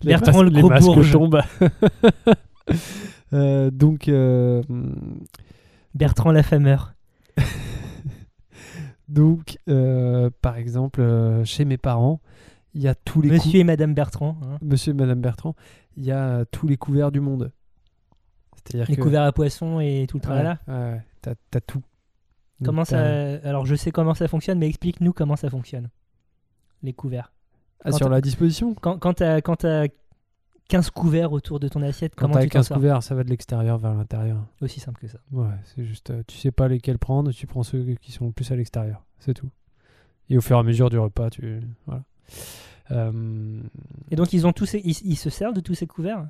[0.02, 1.12] Les Bertrand le gros bourge.
[1.12, 1.42] tombent.
[3.32, 4.62] Euh, donc, euh,
[5.94, 6.94] Bertrand Lafameur.
[9.08, 12.20] donc euh, par exemple, euh, chez mes parents,
[12.76, 14.38] il y a tous les Monsieur et Madame Bertrand.
[14.44, 14.58] hein.
[14.60, 15.54] Monsieur et Madame Bertrand,
[15.96, 17.50] il y a tous les couverts du monde.
[18.64, 20.58] C'est-à-dire Les que couverts à poissons et tout le tralala.
[20.68, 21.82] ouais, ouais, t'as, t'as tout.
[22.60, 25.88] Donc, Comment ça t'as- Alors je sais comment ça fonctionne, mais explique-nous comment ça fonctionne.
[26.82, 27.32] Les couverts.
[27.84, 28.74] Ah, quand sur t'as- la disposition?
[28.74, 29.86] Quand, quand t'as quand t'as
[30.68, 32.76] 15 couverts autour de ton assiette, Quand comment tu t'en 15 sors?
[32.76, 34.44] couverts, ça va de l'extérieur vers l'intérieur.
[34.60, 35.18] Aussi simple que ça.
[35.32, 38.32] Ouais, c'est juste, euh, tu sais pas lesquels prendre, tu prends ceux qui sont le
[38.32, 39.48] plus à l'extérieur, c'est tout.
[40.28, 42.02] Et au fur et à mesure du repas, tu voilà.
[42.90, 43.60] Euh,
[44.10, 46.26] Et donc ils ont tous ces- ils, ils se servent de tous ces couverts?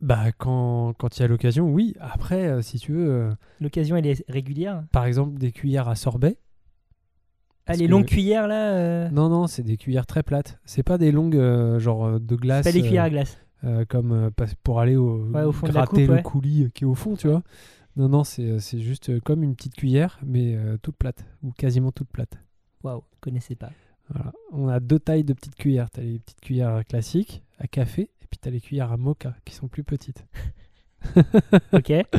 [0.00, 1.94] Bah quand quand il y a l'occasion, oui.
[2.00, 4.84] Après, euh, si tu veux, euh, L'occasion elle est régulière.
[4.92, 6.38] par exemple des cuillères à sorbet.
[7.66, 8.72] Ah les que- longues cuillères là.
[8.72, 10.58] euh, Non non, c'est des cuillères très plates.
[10.64, 12.64] C'est pas des longues euh, genre de glace.
[12.66, 13.38] c'est pas euh, cuillères à glace.
[13.90, 14.30] comme
[14.62, 16.22] pour aller au, Ouais, au fond de la gratter coupe, le ouais.
[16.22, 17.42] coulis qui est au fond, tu vois.
[17.96, 22.38] Non non, c'est juste comme une petite cuillère, mais toute plate ou quasiment toute plate.
[22.82, 23.70] Waouh, connaissais pas.
[24.12, 24.32] Voilà.
[24.52, 25.90] On a deux tailles de petites cuillères.
[25.90, 28.96] Tu as les petites cuillères classiques à café et puis tu as les cuillères à
[28.96, 30.24] mocha qui sont plus petites.
[31.72, 31.92] Ok.
[32.12, 32.18] Bah,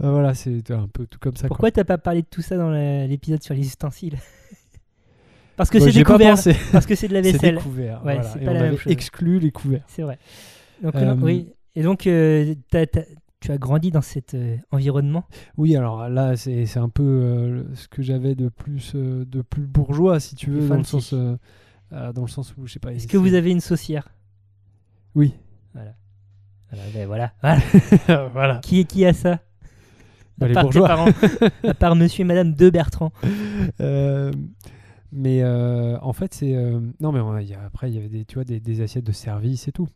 [0.10, 1.42] voilà, c'est un peu tout comme ça.
[1.42, 1.48] quoi.
[1.48, 2.70] Pourquoi t'as pas parlé de tout ça dans
[3.06, 4.16] l'épisode sur les ustensiles?
[5.56, 6.56] Parce que Bah, c'est pensé.
[6.72, 7.56] Parce que c'est de la vaisselle.
[7.58, 7.98] couverts.
[8.04, 8.22] Ouais, voilà.
[8.22, 9.82] c'est Et pas on la avait exclu les couverts.
[9.88, 10.18] C'est vrai.
[10.82, 11.52] Donc, Euh, non, oui.
[11.74, 12.86] Et donc, euh, t'as-
[13.40, 15.24] tu as grandi dans cet euh, environnement?
[15.56, 19.66] Oui, alors là, c'est un peu euh, ce que j'avais de plus euh, de plus
[19.66, 21.14] bourgeois, si tu veux, dans le sens
[21.90, 22.92] dans le sens où je sais pas.
[22.92, 24.08] Est-ce que vous avez une saucière?
[25.14, 25.34] Oui.
[25.74, 25.94] Voilà.
[26.70, 27.32] Voilà, ben voilà.
[27.42, 28.28] Voilà.
[28.32, 28.56] voilà.
[28.58, 29.40] Qui, qui a ça?
[30.36, 30.86] Bah, À les part bourgeois.
[30.86, 31.08] parents.
[31.64, 33.10] à part monsieur et madame de Bertrand.
[35.12, 36.52] Mais en fait, c'est
[37.00, 38.80] non, mais on- il y a- après il y avait des tu vois des, des
[38.82, 39.88] assiettes de service et tout.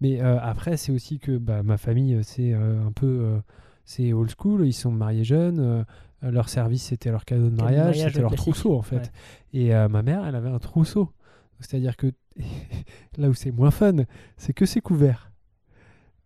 [0.00, 3.40] Mais euh, après, c'est aussi que bah, ma famille, euh, c'est euh, un peu
[3.84, 4.66] c'est old school.
[4.66, 5.84] Ils sont mariés jeunes.
[6.22, 8.54] leur service, c'était leur cadeau de mariage, mariage, c'était leur classique.
[8.54, 9.12] trousseau en fait.
[9.54, 9.60] Ouais.
[9.60, 11.12] Et ma mère, elle avait un trousseau.
[11.60, 12.12] C'est-à-dire que
[13.16, 14.04] là où c'est moins fun,
[14.36, 15.30] c'est que c'est couvert.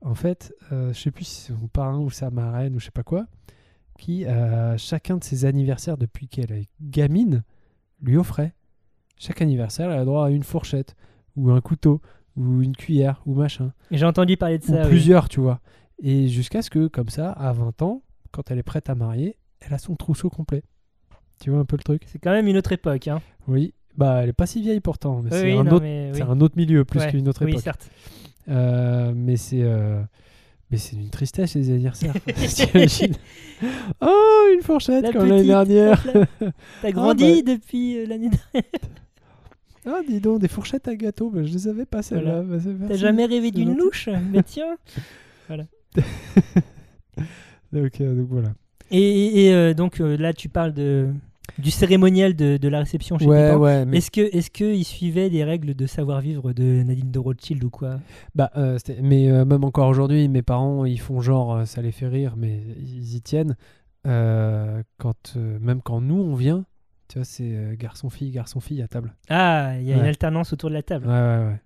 [0.03, 2.91] En fait, je sais plus si c'est son parrain ou sa marraine ou je sais
[2.91, 3.27] pas quoi,
[4.01, 7.45] qui, euh, chacun de ses anniversaires depuis qu'elle est gamine,
[8.03, 8.55] lui offrait.
[9.17, 10.97] Chaque anniversaire, elle a droit à une fourchette,
[11.37, 12.01] ou un couteau,
[12.37, 13.73] ou une cuillère, ou machin.
[13.91, 14.83] J'ai entendu parler de ou ça.
[14.83, 14.89] oui.
[14.89, 15.61] plusieurs, tu vois.
[16.03, 19.37] Et jusqu'à ce que, comme ça, à 20 ans, quand elle est prête à marier,
[19.61, 20.63] elle a son trousseau complet.
[21.43, 22.03] Tu vois un peu le truc?
[22.07, 23.09] C'est quand même une autre époque.
[23.09, 23.21] Hein.
[23.49, 23.75] Oui.
[23.97, 26.23] Bah, elle est pas si vieille pourtant, mais Oui, c'est oui, un, autre, mais c'est
[26.23, 26.29] oui.
[26.31, 27.63] un autre milieu plus Ouais, qu'une autre Oui, époque.
[27.63, 27.91] certes.
[28.49, 30.01] Euh, mais c'est euh,
[30.71, 32.15] mais c'est une tristesse les anniversaires.
[32.35, 33.15] T'imagines?
[34.01, 36.07] Oh, une fourchette La comme l'année dernière.
[36.83, 37.53] T'as grandi bah.
[37.55, 38.71] depuis euh, l'année dernière.
[39.87, 42.43] Ah, dis donc, des fourchettes à gâteau, bah, je les avais pas celles-là.
[42.43, 44.09] Bah, c'est- T'as jamais rêvé d'une louche?
[44.33, 44.77] Mais tiens.
[47.73, 48.53] Donc, euh, donc voilà.
[48.91, 51.09] Et, euh, donc euh, là, tu parles de,
[51.59, 53.61] du cérémoniel de, de la réception chez Ouais, parents.
[53.63, 57.63] ouais, mais Est-ce que est-ce qu'ils suivaient des règles de savoir-vivre de Nadine de Rothschild
[57.63, 58.01] ou quoi?
[58.35, 62.35] Bah, euh, mais même encore aujourd'hui, mes parents, ils font genre, ça les fait rire,
[62.37, 63.57] mais ils y tiennent.
[64.05, 66.65] Quand, même quand nous, on vient,
[67.11, 69.13] tu vois, c'est euh, garçon-fille, garçon-fille à table.
[69.29, 70.09] Ah, il y a une Ouais.
[70.09, 71.07] alternance autour de la Ouais, table.
[71.07, 71.61] ouais, ouais.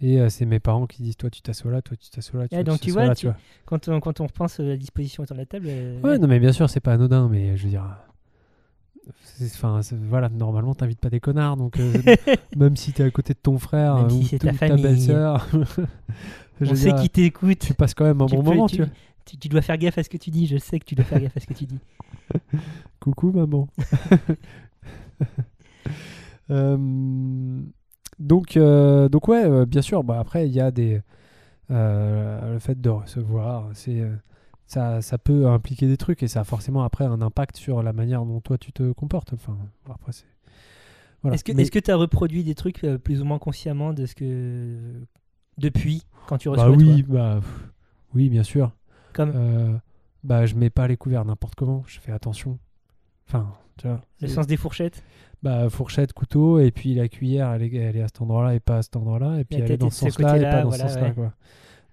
[0.00, 2.48] Et euh, c'est mes parents qui disent, toi, tu t'assois là, toi, tu t'assois là,
[2.48, 3.36] toi, Ouais, donc tu vois, là, tu- vois.
[3.64, 5.66] Quand, on, quand on repense à la disposition autour de la table.
[5.68, 6.18] euh, Ouais, ouais.
[6.18, 7.84] non, mais bien sûr, c'est pas anodin, mais je veux dire.
[9.44, 11.92] Enfin, voilà, normalement, t'invites pas des connards, donc euh,
[12.56, 15.46] même si t'es à côté de ton frère Même euh, si ou t- ta belle-sœur,
[16.60, 17.58] on sait qui t'écoute.
[17.58, 18.90] tu passes quand même un Tu bon peux- moment, tu, tu vois.
[19.24, 20.46] Tu- tu dois faire gaffe à ce que tu dis.
[20.46, 21.78] Je sais que tu dois faire gaffe à ce que tu dis.
[23.00, 23.68] Coucou maman.
[26.50, 26.76] Euh,
[28.18, 30.04] donc, euh, donc ouais, euh, bien sûr.
[30.04, 31.00] Bah après, il y a des
[31.70, 34.02] euh, le fait de recevoir, c'est
[34.66, 37.92] ça, ça peut impliquer des trucs et ça a forcément après un impact sur la
[37.94, 39.32] manière dont toi tu te comportes.
[39.32, 39.56] Enfin,
[39.88, 40.26] après c'est.
[41.22, 41.36] Voilà.
[41.36, 44.76] Est-ce que Mais- tu as reproduit des trucs plus ou moins consciemment de ce que
[45.56, 46.92] depuis quand tu reçois bah toi?
[46.92, 47.40] oui, bah
[48.14, 48.70] oui, bien sûr.
[49.14, 49.72] Comme Euh,
[50.22, 51.82] bah je mets pas les couverts n'importe comment.
[51.86, 52.58] Je fais attention.
[53.26, 54.02] Enfin, tu vois.
[54.20, 55.02] le sens des fourchettes.
[55.42, 58.60] bah, fourchette, couteau, et puis la cuillère, elle est, elle est à cet endroit-là et
[58.60, 60.68] pas à cet endroit-là, et puis La elle est dans ce sens-là et pas dans
[60.68, 61.08] voilà, ce sens-là.
[61.08, 61.14] ouais.
[61.14, 61.32] Quoi.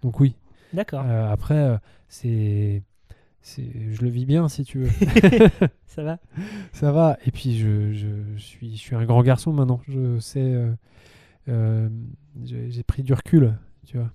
[0.01, 0.35] Donc oui.
[0.73, 1.03] D'accord.
[1.05, 2.83] Euh, après, euh, c'est,
[3.41, 4.89] c'est, je le vis bien si tu veux.
[5.85, 6.19] Ça va
[6.71, 7.17] Ça va.
[7.25, 8.07] Et puis je, je,
[8.37, 9.81] suis, je suis un grand garçon maintenant.
[9.87, 10.71] Je sais, euh,
[11.49, 11.89] euh,
[12.45, 14.09] j'ai, j'ai pris du recul, tu vois.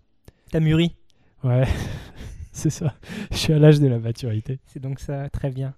[0.50, 0.96] T'as mûri.
[1.44, 1.64] Ouais,
[2.60, 2.94] c'est ça.
[3.30, 4.58] Je suis à l'âge de la maturité.
[4.66, 5.28] C'est donc ça.
[5.28, 5.74] Très bien.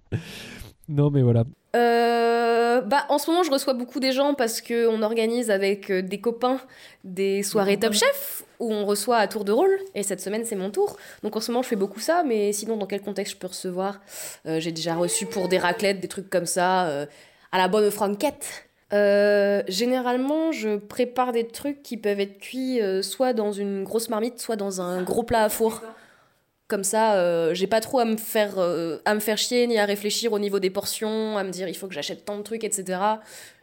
[0.88, 1.42] Non, mais voilà.
[1.74, 6.02] Euh, bah, en ce moment, je reçois beaucoup des gens parce qu'on organise avec euh,
[6.02, 6.60] des copains
[7.02, 9.76] des soirées Top Chef où on reçoit à tour de rôle.
[9.96, 10.96] Et cette semaine, c'est mon tour.
[11.24, 12.22] Donc en ce moment, je fais beaucoup ça.
[12.24, 14.00] Mais sinon, dans quel contexte je peux recevoir
[14.46, 17.06] Euh, J'ai déjà reçu pour des raclettes, des trucs comme ça, euh,
[17.50, 18.68] à la bonne franquette.
[18.92, 24.08] Euh, généralement, je prépare des trucs qui peuvent être cuits euh, soit dans une grosse
[24.08, 25.82] marmite, soit dans un gros plat à four.
[26.68, 29.78] Comme ça, euh, j'ai pas trop à me faire euh, à me faire chier ni
[29.78, 32.42] à réfléchir au niveau des portions, à me dire il faut que j'achète tant de
[32.42, 33.00] trucs, etc.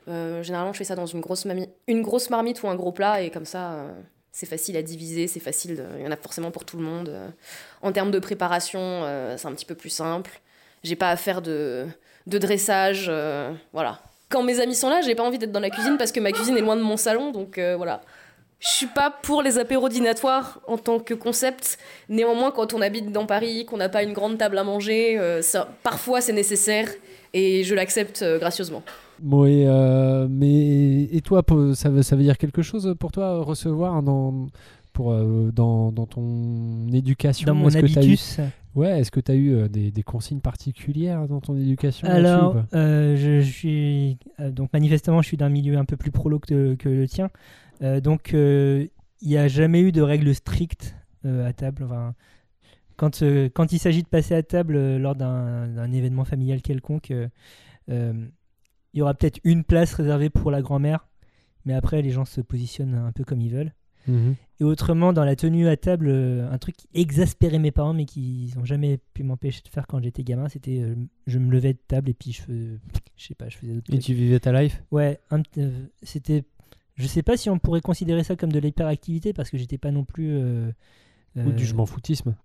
[0.08, 1.46] Euh, généralement, je fais ça dans une grosse,
[1.88, 3.86] une grosse marmite ou un gros plat et comme ça,
[4.32, 5.86] c'est facile à diviser, c'est facile.
[6.00, 7.16] Il y en a forcément pour tout le monde.
[7.84, 9.04] En termes de préparation,
[9.38, 10.42] c'est un petit peu plus simple.
[10.84, 11.86] J'ai pas à faire de,
[12.26, 13.12] de dressage,
[13.72, 14.02] voilà.
[14.30, 16.32] Quand mes amis sont là, j'ai pas envie d'être dans la cuisine parce que ma
[16.32, 18.02] cuisine est loin de mon salon, donc voilà.
[18.68, 21.78] Je suis pas pour les apéros dînatoires en tant que concept.
[22.10, 25.42] Néanmoins, quand on habite dans Paris, qu'on n'a pas une grande table à manger, euh,
[25.42, 26.90] ça, parfois c'est nécessaire
[27.34, 28.82] et je l'accepte euh, gracieusement.
[29.20, 31.44] Bon, et, euh, mais, et toi,
[31.76, 34.48] ça veut, ça veut dire quelque chose pour toi, recevoir dans,
[34.94, 37.46] pour, euh, dans, dans ton éducation?
[37.46, 38.40] Dans mon Est-ce que t'as eu- habitus.
[38.76, 42.58] Ouais, est-ce que tu as eu euh, des, des consignes particulières dans ton éducation Alors,
[42.74, 46.40] euh, je, je suis euh, donc manifestement, je suis d'un milieu un peu plus prolo
[46.40, 47.30] que, que le tien.
[47.82, 48.86] Euh, donc, euh,
[49.22, 51.86] il n'y a jamais eu de règles strictes à table.
[51.86, 52.14] Enfin,
[52.98, 53.24] quand,
[53.56, 57.12] quand il s'agit de passer à table lors d'un événement familial quelconque,
[57.88, 58.30] il
[58.94, 61.08] y aura peut-être une place réservée pour la grand-mère,
[61.66, 63.74] mais après les gens se positionnent un peu comme ils veulent.
[64.08, 64.36] Mhm.
[64.60, 68.06] Et autrement, dans la tenue à table, euh, un truc qui exaspérait mes parents, mais
[68.06, 70.96] qu'ils n'ont jamais pu m'empêcher de faire quand j'étais gamin, c'était euh,
[71.28, 72.80] je me levais de table et puis je faisais,
[73.18, 74.04] je sais pas, je faisais d'autres Et trucs.
[74.06, 74.82] tu vivais ta life?
[74.92, 75.20] Ouais,
[75.58, 75.70] euh,
[76.04, 76.44] c'était.
[76.96, 79.92] Je sais pas si on pourrait considérer ça comme de l'hyperactivité parce que j'étais pas
[79.92, 80.38] non plus.
[81.36, 82.36] Ou du je m'en foutisme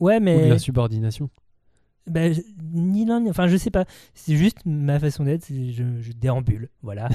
[0.00, 0.48] Ouais, Ou de mais.
[0.50, 1.30] la subordination
[2.06, 2.28] bah,
[2.72, 3.84] ni l'un, ni- enfin, je sais pas.
[4.14, 5.46] C'est juste ma façon d'être.
[5.48, 7.08] Je, je déambule, voilà.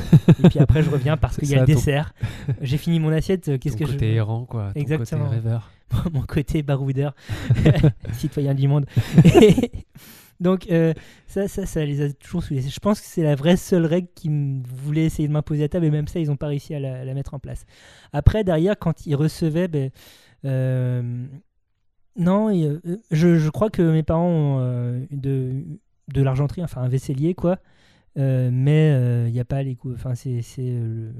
[0.43, 2.13] et puis après, je reviens parce qu'il y a le ton- dessert.
[2.61, 3.47] J'ai fini mon assiette.
[3.49, 4.17] euh, Qu'est-ce que côté je.
[4.17, 4.71] errant, quoi.
[4.73, 5.25] Ton Exactement.
[5.25, 5.71] côté rêveur.
[6.13, 7.15] mon côté baroudeur,
[8.13, 8.85] citoyen du monde.
[10.39, 10.93] Donc euh,
[11.27, 12.61] ça, ça, ça les a toujours saoulés.
[12.61, 15.67] Je pense que c'est la vraie seule règle qui me voulait essayer de m'imposer à
[15.69, 17.65] table, et même ça, ils n'ont pas réussi à la, à la mettre en place.
[18.13, 19.89] Après, derrière, quand ils recevaient, ben,
[20.45, 21.25] euh,
[22.19, 22.79] non, et, euh,
[23.11, 25.63] je, je crois que mes parents ont euh, de,
[26.13, 27.57] de l'argenterie, enfin un vaisselier, quoi.
[28.17, 29.95] Euh, mais il n'y a pas les coups.
[29.95, 31.13] Enfin, c'est c'est, le-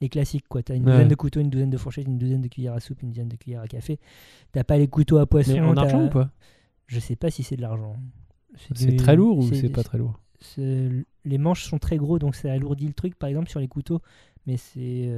[0.00, 0.62] les classiques, quoi.
[0.62, 0.92] T'as une Ouais.
[0.92, 3.28] douzaine de couteaux, une douzaine de fourchettes, une douzaine de cuillères à soupe, une dizaine
[3.28, 3.98] de cuillères à café.
[4.52, 5.52] T'as pas les couteaux à poisson.
[5.52, 6.30] Mais en argent ou pas?
[6.86, 7.96] Je sais pas si c'est de l'argent.
[8.56, 10.20] C'est du- très lourd ou c'est pas très lourd?
[10.56, 14.00] Les manches sont très gros, donc ça alourdit le truc, par exemple, sur les couteaux.
[14.46, 15.10] Mais c'est.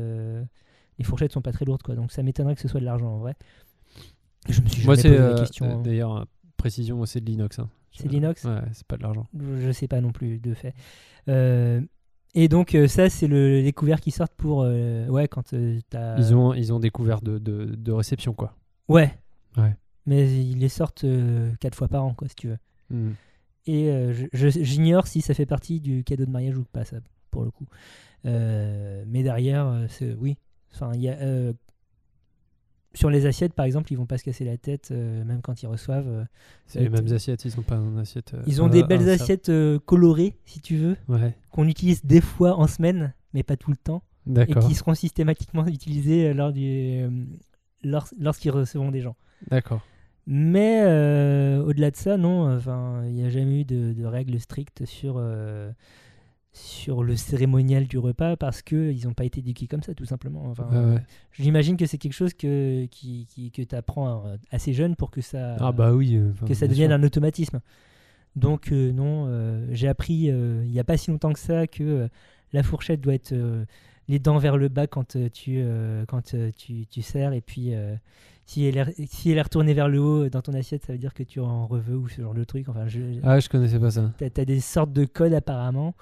[0.99, 1.95] Les fourchettes sont pas très lourdes, quoi.
[1.95, 3.35] Donc ça m'étonnerait que ce soit de l'argent, en vrai.
[4.49, 5.67] Je me suis Moi, jamais c'est posé la euh, question.
[5.67, 5.83] euh, hein.
[5.83, 7.59] d'ailleurs précision, c'est de l'inox.
[7.59, 7.69] hein.
[7.93, 9.27] C'est de l'inox Ouais, c'est pas de l'argent.
[9.39, 10.75] Je sais pas non plus, de fait.
[11.29, 11.81] Euh,
[12.35, 14.63] Et donc, euh, ça, c'est le, les couverts qui sortent pour.
[14.63, 16.17] euh, ouais, quand euh, t'as.
[16.19, 18.55] Ils ont ils ont découvert de, de, de réception quoi.
[18.89, 19.19] Ouais.
[19.57, 19.75] Ouais.
[20.07, 22.59] Mais ils les sortent euh, quatre fois par an, quoi, si tu veux.
[22.91, 23.11] Hmm.
[23.67, 26.85] Et euh, je- je- j'ignore si ça fait partie du cadeau de mariage ou pas,
[26.85, 26.97] ça,
[27.31, 27.67] pour le coup.
[28.27, 30.37] Euh, mais derrière, euh, c'est oui.
[30.75, 31.53] Enfin, il y a, euh,
[32.99, 35.63] sur les assiettes, par exemple, ils vont pas se casser la tête, euh, même quand
[35.63, 36.09] ils reçoivent.
[36.09, 36.25] euh,
[36.67, 38.35] C'est les euh, mêmes assiettes, ils ont pas une assiette.
[38.35, 42.21] euh, Ils ont des belles assiettes euh, colorées, si tu veux, Ouais, qu'on utilise des
[42.21, 44.03] fois en semaine, mais pas tout le temps,
[44.37, 47.11] et qui seront systématiquement utilisées euh, lors du, euh,
[47.85, 49.15] lors- lorsqu'ils recevront des gens.
[49.49, 49.81] D'accord.
[50.27, 54.39] Mais euh, au-delà de ça, non, enfin, il n'y a jamais eu de, de règles
[54.41, 55.71] strictes sur, euh,
[56.53, 60.47] sur le cérémonial du repas parce qu'ils n'ont pas été éduqués comme ça, tout simplement.
[60.51, 61.03] Enfin, Ouais, ouais.
[61.33, 65.21] J'imagine que c'est quelque chose que, qui, qui- que tu apprends assez jeune pour que
[65.21, 66.17] ça, Ah bah oui.
[66.17, 66.99] euh, enfin, que ça devienne sûr.
[66.99, 67.61] un automatisme.
[68.37, 71.67] Donc, euh, non, euh, j'ai appris euh, il n'y a pas si longtemps que ça
[71.67, 72.09] que euh,
[72.53, 73.65] la fourchette doit être euh,
[74.09, 77.41] les dents vers le bas quand, euh, tu, euh, quand euh, tu, tu sers et
[77.41, 77.75] puis.
[77.75, 77.95] euh,
[78.47, 80.99] si elle, est, si elle est retournée vers le haut dans ton assiette, ça veut
[80.99, 82.67] dire que tu en reveux ou ce genre de truc.
[82.71, 84.11] Enfin, je, Ah, je connaissais pas ça.
[84.17, 85.95] t'as, t'as des sortes de codes apparemment.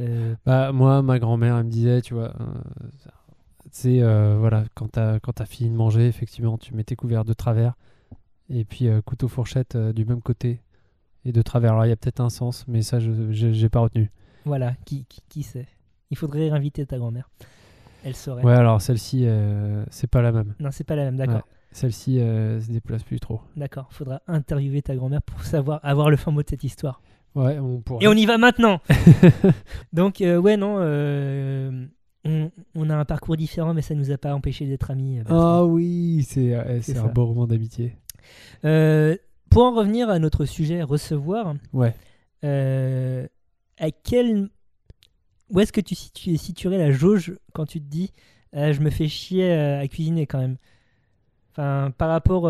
[0.00, 2.44] Euh, Bah, moi, ma grand-mère, elle me disait, tu vois, euh,
[3.70, 7.24] c'est euh, voilà, quand t'as quand t'as fini de manger, effectivement, tu mets tes couverts
[7.24, 7.74] de travers
[8.48, 10.60] et puis couteau fourchette euh, du même côté
[11.24, 11.72] et de travers.
[11.72, 14.10] Alors, il y a peut-être un sens, mais ça, je j'ai pas retenu.
[14.44, 15.68] voilà, qui, qui, qui sait
[16.10, 17.30] Il faudrait inviter ta grand-mère.
[18.02, 18.42] Elle saurait.
[18.42, 20.54] Ouais, alors celle-ci, euh, c'est pas la même.
[20.58, 21.34] Non, c'est pas la même, d'accord.
[21.36, 21.42] Ouais.
[21.72, 23.40] Celle-ci euh, se déplace plus trop.
[23.56, 27.00] D'accord, faudra interviewer ta grand-mère pour savoir avoir le fin mot de cette histoire.
[27.34, 28.04] Ouais, on pourrait.
[28.04, 28.80] Et on y va maintenant
[29.92, 31.86] Donc, euh, ouais, non, euh,
[32.24, 35.20] on, on a un parcours différent, mais ça nous a pas empêché d'être amis.
[35.20, 35.24] euh.
[35.28, 37.94] Ah oui, c'est un beau roman d'amitié.
[38.64, 39.16] Euh,
[39.48, 41.94] pour en revenir à notre sujet, recevoir, Ouais.
[42.42, 44.48] à quel.
[45.50, 48.12] Où est-ce que tu situ- situerais la jauge quand tu te dis
[48.52, 50.56] je me fais chier à, à cuisiner quand même?
[51.52, 52.42] Enfin, par rapport.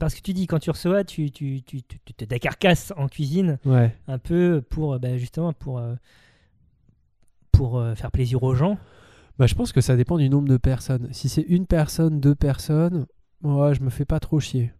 [0.00, 3.06] Parce que tu dis, quand tu reçois, tu, tu, tu, tu, tu te décarcasses en
[3.06, 3.94] cuisine Ouais.
[4.08, 5.94] un peu pour, euh, bah, justement, pour, euh,
[7.52, 8.78] pour euh, faire plaisir aux gens.
[9.38, 11.08] Bah, je pense que ça dépend du nombre de personnes.
[11.12, 13.06] Si c'est une personne, deux personnes,
[13.42, 14.72] ouais, je me fais pas trop chier.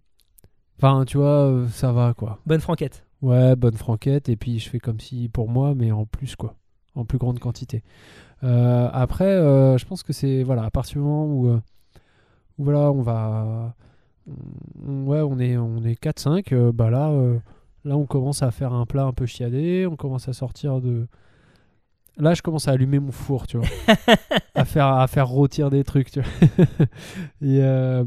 [0.78, 2.40] Enfin, tu vois, ça va quoi.
[2.46, 3.04] Bonne franquette.
[3.22, 6.56] Ouais, bonne franquette, et puis je fais comme si pour moi, mais en plus quoi.
[6.94, 7.82] En plus grande quantité.
[8.42, 11.60] Euh, après, euh, je pense que c'est, voilà, à partir du moment où, euh,
[12.58, 13.74] où, voilà, on va.
[14.86, 17.38] On- ouais, on est, on est 4-5, euh, bah là, euh,
[17.84, 21.06] là, on commence à faire un plat un peu chiadé, on commence à sortir de.
[22.16, 23.66] Là, je commence à allumer mon four, tu vois.
[24.54, 26.66] à, faire, à faire rôtir des trucs, tu vois.
[27.40, 28.04] et, euh,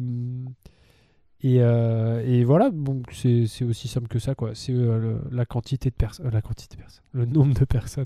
[1.42, 4.52] et, euh, et voilà, donc c'est aussi simple que ça, quoi.
[4.54, 8.06] C'est euh, la quantité de personnes, la quantité de personnes, le nombre de personnes,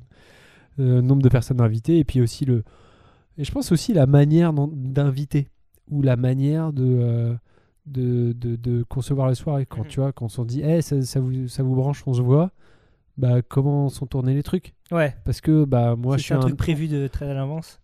[0.77, 2.63] le nombre de personnes invitées, et puis aussi le,
[3.37, 5.49] et je pense aussi la manière d'inviter
[5.89, 7.37] ou la manière de,
[7.87, 9.65] de, de, de concevoir la soirée.
[9.65, 9.87] Quand Mhm.
[9.87, 12.21] tu vois, quand on se dit, Eh, ça, ça vous, ça vous branche, on se
[12.21, 12.51] voit.
[13.17, 14.75] Bah, comment sont tournés les trucs?
[14.91, 15.15] Ouais.
[15.25, 17.79] Parce que bah moi je c'est suis un un truc prévu de très à l'avance.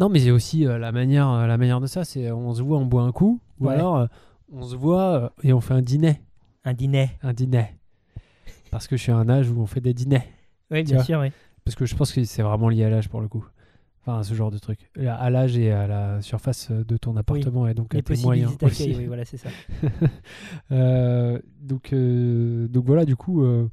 [0.00, 2.26] non, mais il y a aussi euh, la manière, euh, la manière de ça, c'est
[2.28, 4.06] euh, on se voit, on boit un coup, ou alors euh,
[4.50, 6.22] on se voit et on fait un dîner.
[6.64, 7.10] Un dîner.
[7.22, 7.66] Un dîner.
[8.70, 10.22] Parce que je suis à un âge où on fait des dîners.
[10.70, 11.04] Oui, bien vois?
[11.04, 11.32] sûr, oui.
[11.64, 13.46] Parce que je pense que c'est vraiment lié à l'âge pour le coup.
[14.08, 14.90] Enfin, à ce genre de truc.
[15.06, 18.56] À l'âge et à la surface de ton appartement et donc à Les tes moyens
[18.62, 18.94] aussi.
[18.96, 19.50] oui, voilà, c'est ça.
[20.70, 23.68] Euh, donc, euh, donc voilà, du coup, euh,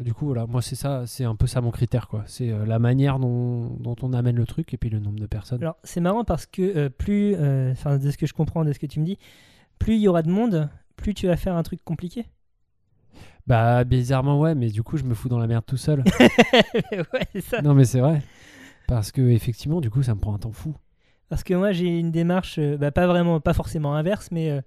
[0.00, 2.24] du coup, voilà, moi c'est ça, c'est un peu ça mon critère, quoi.
[2.26, 5.62] C'est la manière dont, dont on amène le truc et puis le nombre de personnes.
[5.62, 7.34] Alors, c'est marrant parce que plus,
[7.72, 9.18] enfin, de ce que je comprends de ce que tu me dis,
[9.78, 12.26] plus il y aura de monde, plus tu vas faire un truc compliqué.
[13.46, 16.02] Bah bizarrement ouais, mais du coup je me fous dans la merde tout seul.
[16.92, 17.62] ouais, c'est ça.
[17.62, 18.22] non mais c'est vrai,
[18.88, 20.74] parce que effectivement du coup ça me prend un temps fou.
[21.28, 24.60] Parce que moi, j'ai une démarche, euh, bah, pas vraiment, pas forcément inverse, mais euh,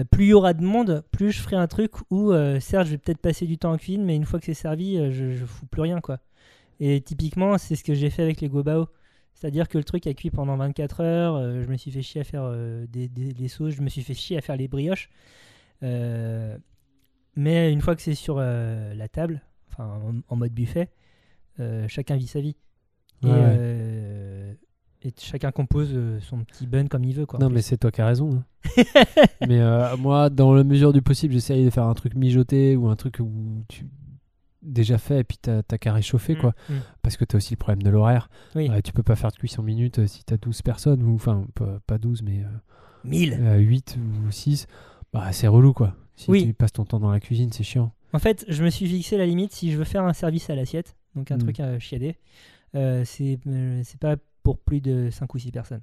[0.00, 2.86] euh, plus il y aura de monde, plus je ferai un truc où, euh, certes,
[2.86, 5.32] je vais peut-être passer du temps en cuisine, mais une fois que c'est servi, je,
[5.32, 6.18] je fous plus rien, quoi.
[6.80, 8.88] Et typiquement, c'est ce que j'ai fait avec les gobao.
[9.34, 12.24] C'est-à-dire que le truc a cuit pendant 24 heures, je me suis fait chier à
[12.24, 12.52] faire
[12.88, 15.08] des, sauces, je me suis fait chier à faire les brioches.
[15.82, 16.58] Euh,
[17.36, 20.88] mais une fois que c'est sur euh, la table, enfin en, en mode buffet,
[21.58, 22.56] euh, chacun vit sa vie.
[23.22, 23.38] Et, Ouais, ouais.
[23.58, 24.54] euh,
[25.02, 27.26] et chacun compose son petit bun comme il veut.
[27.26, 28.42] Quoi, non mais c'est toi qui as raison.
[28.76, 28.84] hein.
[29.48, 29.60] mais
[29.98, 33.18] moi dans la mesure du possible j'essaye de faire un truc mijoté ou un truc
[33.20, 33.30] où
[33.68, 33.86] tu
[34.62, 36.54] déjà fait et puis t'as qu'à réchauffer quoi.
[36.68, 36.80] Mm, mm.
[37.02, 38.28] Parce que t'as aussi le problème de l'horaire.
[38.54, 38.68] Oui.
[38.70, 41.46] Euh, tu peux pas faire de cuisson minutes euh, si t'as 12 personnes ou enfin
[41.54, 42.48] pas, pas 12 mais euh,
[43.04, 44.66] 1000 euh, 8 ou 6.
[45.14, 45.94] Bah c'est relou quoi.
[46.20, 46.44] Si Oui.
[46.46, 47.92] tu passes ton temps dans la cuisine c'est chiant.
[48.12, 50.54] En fait, je me suis fixé la limite si je veux faire un service à
[50.54, 51.40] l'assiette, donc un Mm.
[51.40, 52.16] truc à chiader,
[52.74, 55.80] euh, c'est euh, c'est pas pour plus de 5 ou 6 personnes.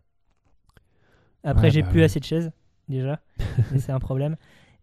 [1.44, 2.06] Après, Ouais, j'ai bah plus ouais.
[2.06, 2.52] assez de chaises,
[2.88, 3.20] déjà,
[3.78, 4.36] c'est un problème.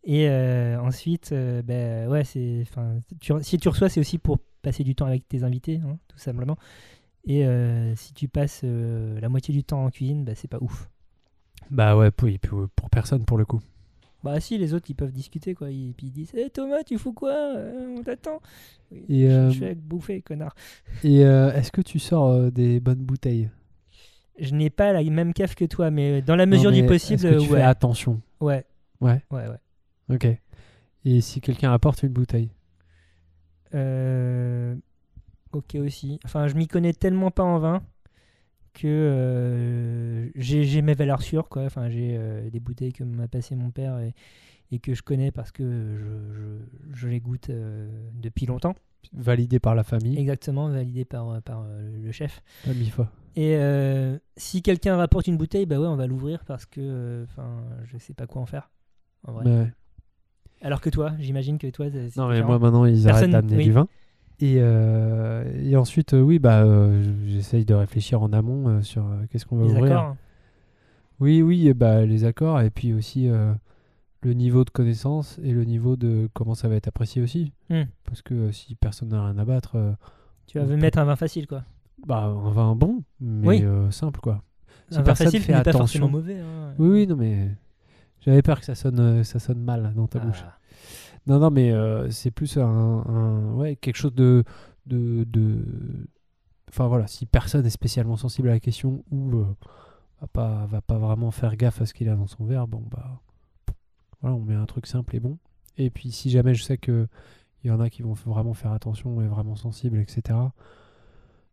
[0.02, 4.94] Et euh, ensuite, ouais, c'est, 'fin, tu- si tu reçois, c'est aussi pour passer du
[4.94, 6.56] temps avec tes invités, hein, tout simplement.
[7.26, 7.46] Et
[7.96, 10.90] si tu passes la moitié du temps en cuisine, ben, c'est pas ouf.
[11.70, 13.60] Bah ouais pour personne pour le coup.
[14.24, 15.70] Bah si, les autres, ils peuvent discuter, quoi.
[15.70, 18.40] Ils, puis ils disent hey, Thomas, tu fous quoi Euh, On t'attend.
[18.90, 20.54] Oui, Et, je, euh, je vais bouffer, connard.
[21.04, 23.50] Et euh, est-ce que tu sors euh, des bonnes bouteilles?
[24.38, 27.22] Je n'ai pas la même cave que toi, mais dans la mesure Non, du possible,
[27.22, 27.58] que tu ouais.
[27.58, 28.20] fais attention?
[28.40, 28.64] Ouais.
[29.00, 29.22] Ouais?
[29.30, 30.14] Ouais, ouais.
[30.14, 30.26] Ok.
[31.04, 32.50] Et si quelqu'un apporte une bouteille?
[33.74, 34.74] Euh,
[35.52, 36.18] Ok aussi.
[36.24, 37.82] Enfin, je m'y connais tellement pas en vin
[38.74, 41.62] que euh, j'ai mes valeurs sûres, quoi.
[41.64, 44.12] Enfin, j'ai euh, des bouteilles que m'a passé mon père et,
[44.72, 45.62] et que je connais parce que
[45.96, 48.74] je, je- je les goûte euh, depuis longtemps.
[49.12, 51.64] validée par la famille Exactement, validées par, par
[52.02, 52.42] le chef.
[52.64, 53.10] Pas mille fois.
[53.36, 53.56] Et
[54.36, 58.14] si quelqu'un rapporte une bouteille, bah ouais, on va l'ouvrir parce que, enfin, je sais
[58.14, 58.70] pas quoi en faire.
[59.26, 59.44] En vrai.
[59.44, 59.72] Ouais.
[60.62, 61.92] Alors que toi, j'imagine que toi, Non
[62.28, 62.46] mais différent.
[62.46, 63.64] moi maintenant ils Personne- arrêtent d'amener oui.
[63.64, 63.88] du vin.
[64.40, 69.46] Et, euh, et ensuite euh, oui bah euh, j'essaye de réfléchir en amont sur qu'est-ce
[69.46, 69.84] qu'on va les ouvrir.
[69.98, 70.16] accords.
[71.20, 75.64] Oui oui et bah les accords et puis aussi le niveau de connaissance et le
[75.64, 77.52] niveau de comment ça va être apprécié aussi.
[77.70, 77.82] Hmm.
[78.06, 79.96] Parce que si personne n'a rien à battre,
[80.46, 81.62] Tu vas mettre un vin facile, quoi.
[82.06, 83.64] bah un vin bon mais Oui.
[83.92, 84.42] simple quoi.
[84.90, 86.38] Si un vin facile fait n'est pas attention- forcément mauvais.
[86.40, 86.74] hein.
[86.78, 87.50] Oui oui non mais
[88.20, 90.44] j'avais peur que ça sonne ça sonne mal dans ta bouche.
[91.26, 94.44] Non, non, mais euh, c'est plus un, ouais, quelque chose de,
[94.86, 96.08] de, de-
[96.68, 99.46] Enfin voilà, si personne est spécialement sensible à la question ou euh,
[100.20, 102.82] va, pas, va pas vraiment faire gaffe à ce qu'il a dans son verre, bon
[102.90, 103.20] bah.
[104.20, 105.38] Voilà, on met un truc simple et bon.
[105.78, 107.08] Et puis si jamais je sais qu'il
[107.64, 110.52] y en a qui vont vraiment faire attention et vraiment sensibles, etc.,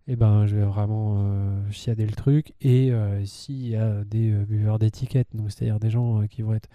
[0.08, 2.54] et ben je vais vraiment euh, chiader le truc.
[2.62, 6.70] Et euh, s'il y a des buveurs d'étiquette, donc c'est-à-dire des gens qui vont être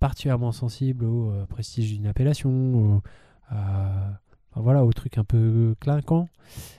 [0.00, 3.02] particulièrement sensible au euh, prestige d'une appellation, au,
[3.48, 6.28] à- enfin, voilà, au truc un peu clinquant.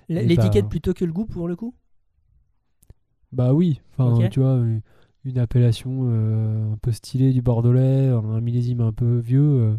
[0.10, 1.74] L'étiquette bah- plutôt que le goût, pour le coup?
[3.32, 4.56] Bah oui, enfin tu vois,
[5.26, 9.42] une, appellation euh, un peu stylée du Bordelais, un millésime un peu vieux.
[9.42, 9.78] euh,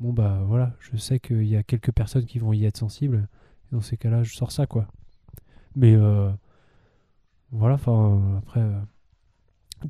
[0.00, 3.28] bon bah voilà, je sais qu'il y a quelques personnes qui vont y être sensibles.
[3.72, 4.88] Dans ces cas-là, je sors ça quoi.
[5.76, 5.96] Mais
[7.52, 8.60] voilà, enfin après,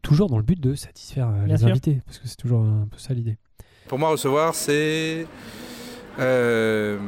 [0.02, 1.68] toujours dans le but de satisfaire euh, Bien les sûr.
[1.68, 3.36] invités, parce que c'est toujours un peu ça l'idée.
[3.88, 5.26] Pour moi, recevoir, c'est
[6.18, 6.98] euh,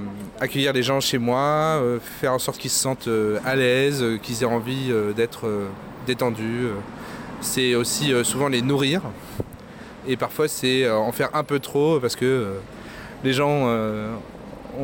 [0.41, 4.03] accueillir les gens chez moi, euh, faire en sorte qu'ils se sentent euh, à l'aise,
[4.03, 5.69] euh, qu'ils aient envie euh, d'être euh,
[6.07, 6.69] détendus.
[7.41, 9.03] C'est aussi euh, souvent les nourrir.
[10.07, 12.55] Et parfois, c'est euh, en faire un peu trop parce que euh,
[13.25, 14.15] les gens euh,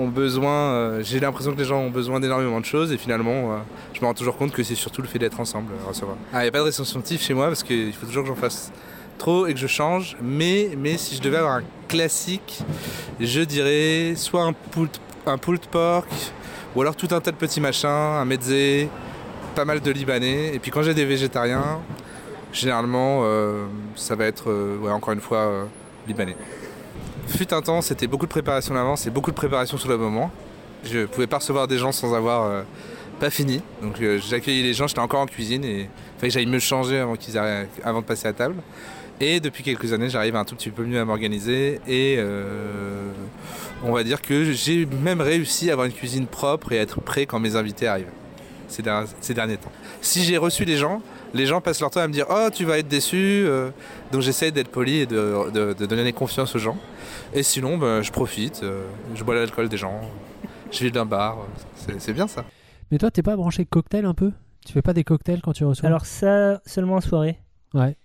[0.06, 3.56] besoin, euh, j'ai l'impression que les gens ont besoin d'énormément de choses et finalement, euh,
[3.92, 6.16] je me rends toujours compte que c'est surtout le fait d'être ensemble, recevoir.
[6.32, 8.72] Il n'y a pas de réceptif chez moi parce qu'il faut toujours que j'en fasse
[9.18, 10.16] trop et que je change.
[10.22, 12.62] Mais, mais si je devais avoir un classique,
[13.20, 14.90] je dirais soit un pulled,
[15.26, 16.08] un pork
[16.74, 18.88] ou alors tout un tas de petits machins, un mezze,
[19.54, 20.54] pas mal de libanais.
[20.54, 21.80] Et puis quand j'ai des végétariens,
[22.52, 23.64] généralement, euh,
[23.94, 24.52] ça va être
[24.90, 25.68] encore une fois
[26.06, 26.36] libanais.
[27.28, 29.96] Fut un temps, c'était beaucoup de préparation à l'avance et beaucoup de préparation sur le
[29.96, 30.30] moment.
[30.84, 32.62] Je pouvais pas recevoir des gens sans avoir euh,
[33.18, 33.60] pas fini.
[33.82, 36.58] Donc euh, j'accueillais les gens, j'étais encore en cuisine et il fallait que j'aille me
[36.58, 38.56] changer avant, qu'ils avant de passer à table.
[39.20, 43.10] Et depuis quelques années, j'arrive un tout petit peu mieux à m'organiser et euh,
[43.84, 47.00] on va dire que j'ai même réussi à avoir une cuisine propre et à être
[47.00, 48.10] prêt quand mes invités arrivent
[48.68, 49.70] ces, der- ces derniers temps.
[50.02, 51.00] Si j'ai reçu des gens,
[51.32, 53.16] les gens passent leur temps à me dire Oh, tu vas être déçu.
[53.46, 53.70] euh,
[54.12, 56.76] donc j'essaie d'être poli et de- de donner confiance aux gens.
[57.34, 60.00] Et sinon, ben, je profite, euh, je bois l'alcool des gens,
[60.70, 61.38] je vis d'un bar.
[61.98, 62.44] C'est bien ça.
[62.90, 64.32] Mais toi, t'es pas branché cocktail un peu?
[64.64, 65.88] Tu fais pas des cocktails quand tu reçois?
[65.88, 67.38] Alors ça, seulement en soirée.
[67.74, 67.96] Ouais.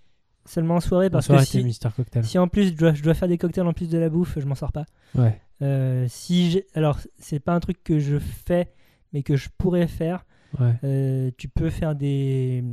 [0.46, 2.26] Seulement en soirée parce Ça aurait que si, Mister Cocktail.
[2.26, 4.40] si en plus je dois, je dois faire des cocktails en plus de la bouffe,
[4.40, 4.86] je m'en sors pas.
[5.14, 5.40] Ouais.
[5.62, 8.74] Euh, si alors c'est pas un truc que je fais,
[9.14, 10.26] mais que je pourrais faire.
[10.60, 10.74] Ouais.
[10.84, 12.64] Euh, tu peux faire des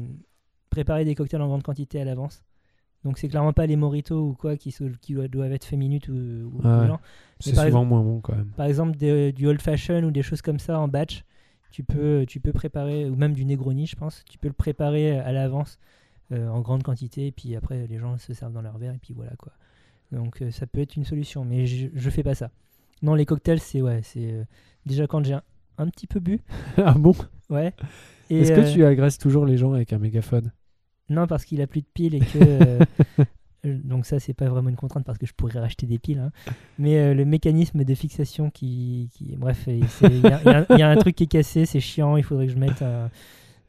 [0.71, 2.43] préparer des cocktails en grande quantité à l'avance.
[3.07, 6.09] Donc c'est clairement pas les mojitos ou quoi qui, sont- qui doivent- être fait minutes
[6.09, 6.87] ou, ou- ou ouais.
[7.41, 8.51] C'est souvent moins bon quand même.
[8.57, 11.25] Par exemple des- du old fashion ou des choses comme ça en batch,
[11.71, 14.25] tu peux tu peux préparer ou même du Negroni, je pense.
[14.29, 15.79] Tu peux le préparer à l'avance
[16.33, 18.99] euh, en grande quantité et puis après les gens se servent dans leur verre et
[19.01, 19.53] puis voilà quoi.
[20.13, 22.51] Donc euh, ça peut être une solution, mais je, je fais pas ça.
[23.03, 24.45] Non, les cocktails c'est ouais, c'est euh,
[24.85, 25.43] déjà quand j'ai un,
[25.79, 26.41] un petit peu bu,
[26.79, 27.15] ah bon?
[27.51, 27.73] Ouais.
[28.31, 30.51] Est-ce que euh, tu agresses toujours les gens avec un mégaphone?
[31.09, 32.39] Non, parce qu'il a plus de piles et que.
[33.67, 36.19] euh, donc, ça, c'est pas vraiment une contrainte parce que je pourrais racheter des piles.
[36.19, 36.31] hein.
[36.79, 39.09] Mais euh, le mécanisme de fixation qui.
[39.15, 42.17] qui- bref, il y, a- il y a un- truc qui est cassé, c'est chiant,
[42.17, 43.11] il faudrait que je mette un,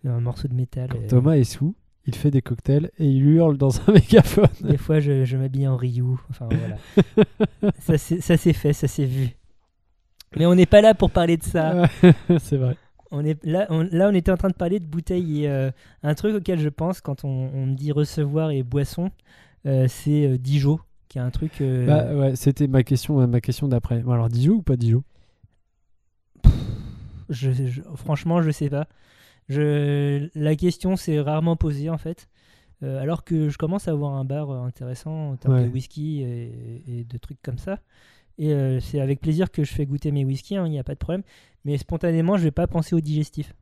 [0.05, 0.89] un morceau de métal.
[0.91, 1.75] Quand euh, Thomas est sous,
[2.05, 4.47] il fait des cocktails et il hurle dans un mégaphone.
[4.61, 6.03] Des fois, je, je m'habille en Ryu.
[6.29, 6.77] Enfin, voilà.
[7.79, 9.29] ça, c'est- ça s'est fait, ça s'est vu.
[10.35, 11.87] Mais on n'est pas là pour parler de ça.
[12.39, 12.75] c'est vrai.
[13.11, 15.71] On est, là, on, là, on était en train de parler de bouteilles et euh,
[16.03, 19.11] un truc auquel je pense quand on, on me dit recevoir et boisson,
[19.65, 21.61] euh, c'est euh, Dijon, qui est un truc.
[21.61, 23.99] Bah ouais, c'était ma question, ma question d'après.
[24.01, 25.03] Bon, alors Dijon ou pas Dijon?
[27.29, 28.87] Je, je- franchement, je sais pas.
[29.49, 32.27] Je, la question s'est rarement posée en fait.
[32.83, 35.63] Euh, alors que je commence à avoir un bar intéressant en termes Ouais.
[35.67, 37.79] de whisky et, et de trucs comme ça.
[38.37, 40.93] Et euh, c'est avec plaisir que je fais goûter mes whiskies, il n'y a pas
[40.93, 41.23] de problème.
[41.65, 43.53] Mais spontanément, je vais pas penser au digestif.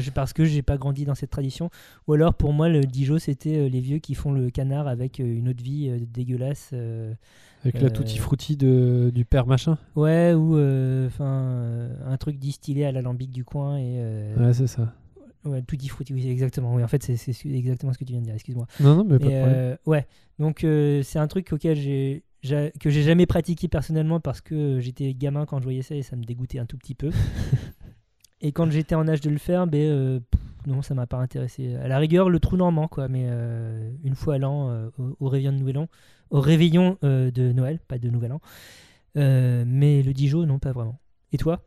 [0.00, 1.70] Je- Parce que j'ai pas grandi dans cette tradition.
[2.06, 5.18] Ou alors pour moi, le Dijon, c'était euh, les vieux qui font le canard avec
[5.18, 6.70] euh, une eau de vie dégueulasse.
[6.74, 7.14] euh,
[7.62, 10.58] Avec la Euh, tutti frutti de, du père machin Ouais, ou
[11.06, 14.92] enfin un truc distillé à l'alambic du coin et Ouais, c'est ça.
[15.46, 16.74] ouais, frutti, oui, exactement.
[16.74, 18.34] Oui, en fait, c'est c'est ce- exactement ce que tu viens de dire.
[18.34, 18.66] Excuse-moi.
[18.80, 19.54] Non, non, mais pas de problème.
[19.54, 20.06] euh, ouais,
[20.38, 24.80] donc euh, c'est un truc auquel j'ai j'a- que j'ai jamais pratiqué personnellement parce que
[24.80, 27.10] j'étais gamin quand je voyais ça et ça me dégoûtait un tout petit peu.
[28.40, 31.18] et quand j'étais en âge de le faire, ben euh, pff, non, ça m'a pas
[31.18, 31.74] intéressé.
[31.76, 35.16] À la rigueur, le trou normand, quoi, mais euh, une fois à l'an, euh, au,
[35.20, 35.88] au réveillon de Nouvel An,
[36.30, 38.40] au réveillon de Noël, pas de Nouvel An.
[39.14, 41.00] Mais le Dijon, non, pas vraiment.
[41.32, 41.62] Et toi?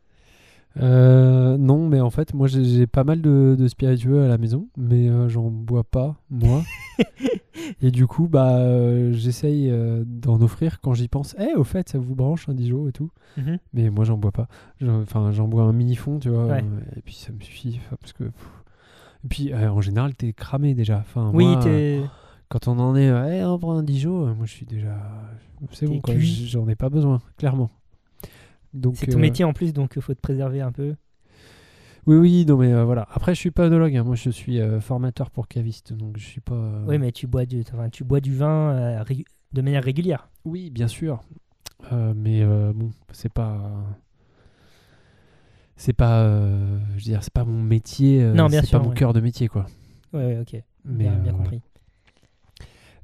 [0.80, 4.68] Euh, non, mais en fait, moi j'ai pas mal de, de spiritueux à la maison,
[4.76, 6.62] mais euh, j'en bois pas, moi.
[7.82, 9.72] et du coup, bah, euh, j'essaye
[10.06, 11.36] d'en offrir quand j'y pense.
[11.38, 13.10] Eh, au fait, ça vous branche un Dijon et tout.
[13.72, 14.48] Mais moi, j'en bois pas.
[14.86, 16.46] Enfin, j'en bois un mini fond, tu vois.
[16.46, 16.64] Ouais.
[16.96, 17.80] et puis ça me suffit.
[18.00, 18.24] parce que.
[18.24, 18.50] pff.
[19.24, 20.98] Et puis, en général, t'es cramé déjà.
[20.98, 22.00] Enfin, Oui, t'es.
[22.48, 24.96] quand on en est, euh, Eh, on prend un Dijon, moi je suis déjà.
[25.70, 26.14] C'est bon, quoi.
[26.18, 27.70] J'en ai pas besoin, clairement.
[28.94, 30.94] C'est ton euh, métier en plus, donc il faut te préserver un peu.
[32.06, 33.06] Oui, oui, non, mais euh, voilà.
[33.12, 33.96] Après, je suis pas œnologue.
[33.96, 34.02] hein.
[34.02, 36.54] Moi, je suis euh, formateur pour caviste, donc je suis pas.
[36.54, 39.04] euh, Oui, mais tu bois du, enfin, tu bois du vin euh,
[39.52, 40.28] de manière régulière.
[40.44, 41.22] Oui, bien sûr.
[41.92, 43.60] Euh, mais euh, bon, c'est pas.
[45.76, 46.22] C'est pas.
[46.24, 48.22] euh, je veux dire, c'est pas mon métier.
[48.22, 48.94] euh, Non, bien c'est pas mon ouais.
[48.94, 49.66] cœur de métier, quoi.
[50.12, 50.62] Ouais, ouais, ok.
[50.84, 51.62] Mais, bien, euh, compris.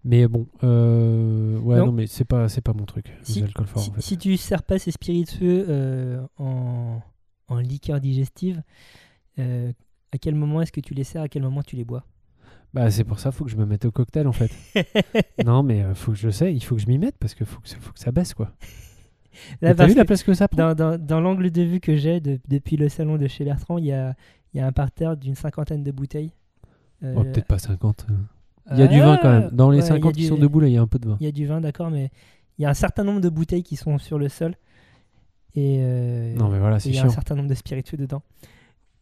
[0.05, 1.87] Mais bon, euh, ouais, Non.
[1.87, 3.13] non, mais c'est pas, c'est pas mon truc.
[3.23, 4.01] Si- les forts, Si, en fait.
[4.01, 7.01] si tu sers pas ces spiritueux euh, en,
[7.49, 8.63] en liqueur digestive,
[9.39, 9.73] euh,
[10.13, 12.05] à quel moment est-ce que tu les sers À quel moment tu les bois?
[12.75, 14.51] Bah, c'est pour ça, faut que je me mette au cocktail, en fait.
[15.45, 17.35] non, mais euh, faut que je le sais, il faut que je m'y mette parce
[17.35, 18.53] que faut que, ça- faut que ça baisse, quoi.
[19.61, 20.59] T'as vu la place que ça prend?
[20.59, 23.79] dans, dans- dans l'angle de vue que j'ai de- depuis le salon de chez Bertrand,
[23.79, 24.15] il y a,
[24.55, 26.33] y a un parterre d'une cinquantaine de bouteilles.
[27.03, 28.07] Oh, Peut-être pas 50.
[28.73, 29.51] Il y a du vin quand même.
[29.53, 30.83] Dans les ouais, il y a 50 qui du- sont debout, là, il y a
[30.83, 31.17] un peu de vin.
[31.21, 32.11] Il y a du vin, d'accord, mais
[32.59, 34.55] il y a un certain nombre de bouteilles qui sont sur le sol.
[35.55, 38.23] Et euh, Non, mais voilà, c'est il y a un certain nombre de spiritueux dedans.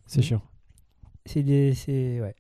[0.07, 0.41] C'est chiant.
[1.25, 2.35] C'est des, c'est ouais.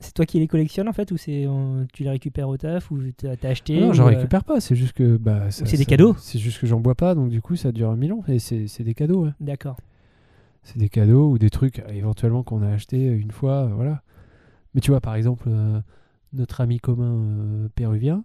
[0.00, 2.92] C'est toi qui les collectionnes en fait ou c'est on- tu les récupères au taf
[2.92, 5.16] ou t'as as acheté Ah non, j'en euh, récupère pas, c'est juste que.
[5.16, 7.72] Bah, ça- c'est des cadeaux C'est juste que j'en bois pas, donc du coup, ça
[7.72, 8.22] dure mille ans.
[8.28, 9.32] Et c'est c'est des cadeaux, ouais.
[9.40, 9.76] D'accord.
[10.62, 14.02] C'est des cadeaux ou des trucs éventuellement qu'on a acheté une fois, euh, voilà.
[14.74, 15.80] Mais tu vois, par exemple, euh,
[16.32, 18.24] notre ami commun euh, péruvien,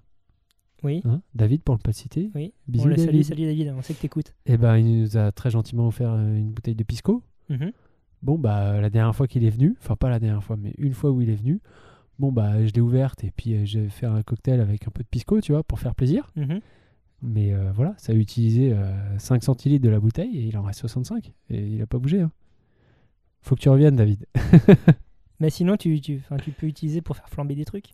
[0.83, 1.01] Oui.
[1.05, 2.31] hein, David pour ne pas le citer.
[2.35, 2.53] Oui.
[2.67, 4.33] Bisous on le salue, salut David, on sait que t'écoutes.
[4.45, 7.23] Et ben il nous a très gentiment offert euh, une bouteille de pisco.
[7.49, 7.71] Mhm.
[8.21, 10.93] Bon bah la dernière fois qu'il est venu, enfin pas la dernière fois, mais une
[10.93, 11.59] fois où il est venu,
[12.19, 15.03] bon bah je l'ai ouverte et puis euh, j'ai fait un cocktail avec un peu
[15.03, 16.31] de pisco, tu vois, pour faire plaisir.
[16.35, 16.59] Mhm.
[17.25, 20.63] Mais euh, voilà, ça a utilisé euh, 5 centilitres de la bouteille et il en
[20.63, 22.19] reste 65 et il a pas bougé.
[22.21, 22.31] hein.
[23.41, 24.25] Faut que tu reviennes David.
[25.43, 27.89] Mais sinon, tu, tu, tu peux utiliser pour faire flamber des trucs.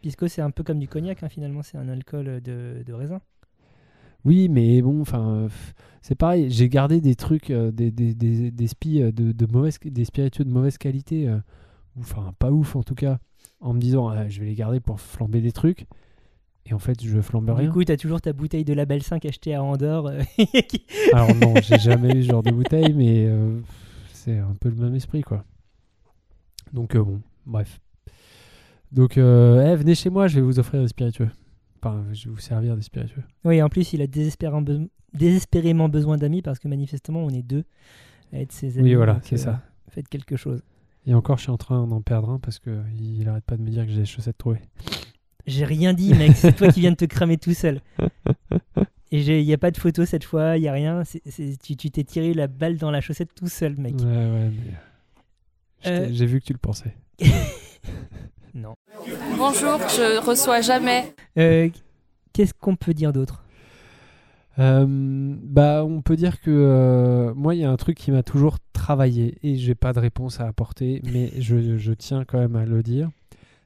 [0.00, 3.20] Pisco, c'est un peu comme du cognac, hein, finalement, c'est un alcool de, de raisin.
[4.24, 5.48] Oui, mais bon, enfin, euh,
[6.00, 6.50] c'est pareil.
[6.50, 10.04] J'ai gardé des trucs, euh, des, des, des, des spi, euh, de, de mauvaise, des
[10.06, 11.36] spiritueux de mauvaise qualité, euh,
[11.96, 13.18] ou enfin pas ouf en tout cas,
[13.60, 15.86] en me disant ah, je vais les garder pour flamber des trucs.
[16.64, 17.70] Et en fait, je flambe Du rien.
[17.70, 20.06] coup, t'as toujours ta bouteille de Label 5 achetée à Andorre.
[20.06, 20.22] euh,
[21.12, 23.60] Alors non, j'ai jamais eu ce genre de bouteille, mais euh,
[24.14, 25.44] c'est un peu le même esprit, quoi.
[26.72, 27.80] Donc euh, bon, bref.
[28.92, 31.28] Donc, euh, eh, venez chez moi, je vais vous offrir des spiritueux.
[31.82, 33.24] Enfin, je vais vous servir des spiritueux.
[33.44, 37.42] oui, en plus, il a désespérément, be- désespérément besoin d'amis parce que manifestement, on est
[37.42, 37.64] deux
[38.32, 38.90] à être ses amis.
[38.90, 39.62] Oui, voilà, c'est euh, ça.
[39.90, 40.62] Faites quelque chose.
[41.06, 43.62] Et encore, je suis en train d'en perdre un parce que il arrête pas de
[43.62, 44.62] me dire que j'ai des chaussettes trouées.
[45.46, 46.32] J'ai rien dit, mec.
[46.36, 47.80] C'est toi qui viens de te cramer tout seul.
[49.10, 51.02] Et il n'y a pas de photo cette fois, il n'y a rien.
[51.62, 53.96] Tu t'es tiré la balle dans la chaussette tout seul, mec.
[53.96, 54.72] Ouais, ouais, mais.
[55.86, 56.08] Euh.
[56.10, 56.96] J'ai vu que tu le pensais.
[58.54, 58.76] Non.
[59.36, 61.12] Bonjour, je reçois jamais.
[61.38, 61.68] Euh,
[62.32, 63.44] Qu'est-ce qu'on peut dire d'autre?
[64.60, 68.22] Euh, bah, on peut dire que euh, moi, il y a un truc qui m'a
[68.22, 72.54] toujours travaillé et j'ai pas de réponse à apporter, mais je, je tiens quand même
[72.54, 73.10] à le dire.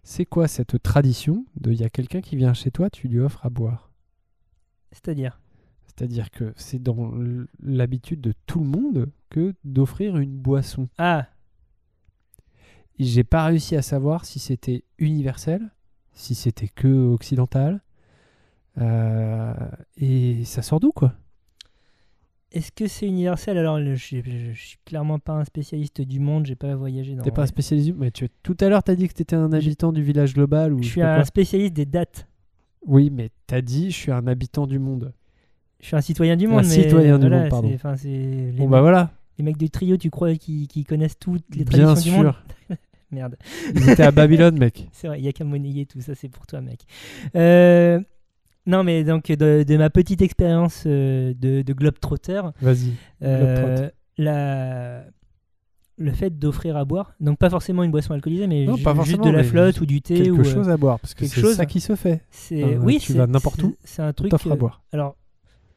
[0.03, 3.21] C'est quoi cette tradition de il y a quelqu'un qui vient chez toi, tu lui
[3.21, 3.91] offres à boire?
[4.91, 5.39] C'est-à-dire?
[5.87, 7.13] C'est-à-dire que c'est dans
[7.63, 10.89] l'habitude de tout le monde que d'offrir une boisson.
[10.97, 11.27] Ah,
[13.07, 15.71] j'ai pas réussi à savoir si c'était universel,
[16.13, 17.81] si c'était que occidental.
[18.81, 19.53] Euh,
[19.97, 21.15] et ça sort d'où quoi?
[22.51, 23.59] Est-ce que c'est universel?
[23.59, 24.21] Alors, je, je,
[24.53, 27.23] je suis clairement pas un spécialiste du monde, j'ai pas voyagé dans.
[27.23, 29.93] T'es pas un spécialiste mais tu, tout à l'heure t'as dit que t'étais un habitant
[29.93, 32.27] du village global ou Je suis un spécialiste des dates.
[32.87, 35.13] Oui, mais t'as dit je suis un habitant du monde.
[35.81, 36.65] Je suis un citoyen du Un monde.
[36.65, 37.69] mais citoyen du monde, pardon.
[37.69, 41.65] les, Bon mecs, bah voilà, les mecs du trio, tu crois qu'ils connaissent toutes les
[41.65, 42.77] bien traditions monde sûr.
[43.11, 43.37] Merde.
[43.75, 44.89] Ils étaient à Babylone, mec.
[44.93, 46.81] C'est vrai, il y a qu'à monnayer tout ça, c'est pour toi, mec.
[47.35, 48.01] Euh,
[48.67, 52.93] non, mais donc, de, de ma petite expérience euh, de, de globetrotter, Vas-y.
[53.23, 53.89] euh,
[54.19, 55.05] la...
[55.97, 58.95] le fait d'offrir à boire, donc pas forcément une boisson alcoolisée, mais Non, ju- pas
[59.03, 60.15] juste de la flotte ou du thé.
[60.23, 61.57] Quelque ou, chose à boire parce que quelque c'est chose.
[61.57, 62.21] ça qui se fait.
[62.31, 62.77] c'est...
[62.77, 64.33] Oui, tu c'est- vas n'importe où, C'est un truc.
[64.35, 64.83] à boire.
[64.93, 65.17] Alors,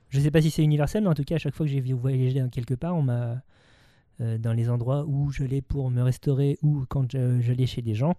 [0.09, 1.79] je sais pas si c'est universel, mais en tout cas, à chaque fois que j'ai
[1.93, 3.41] voyagé quelque part, on m'a
[4.19, 8.15] dans les endroits où j'allais pour me restaurer ou quand je- j'allais chez des gens,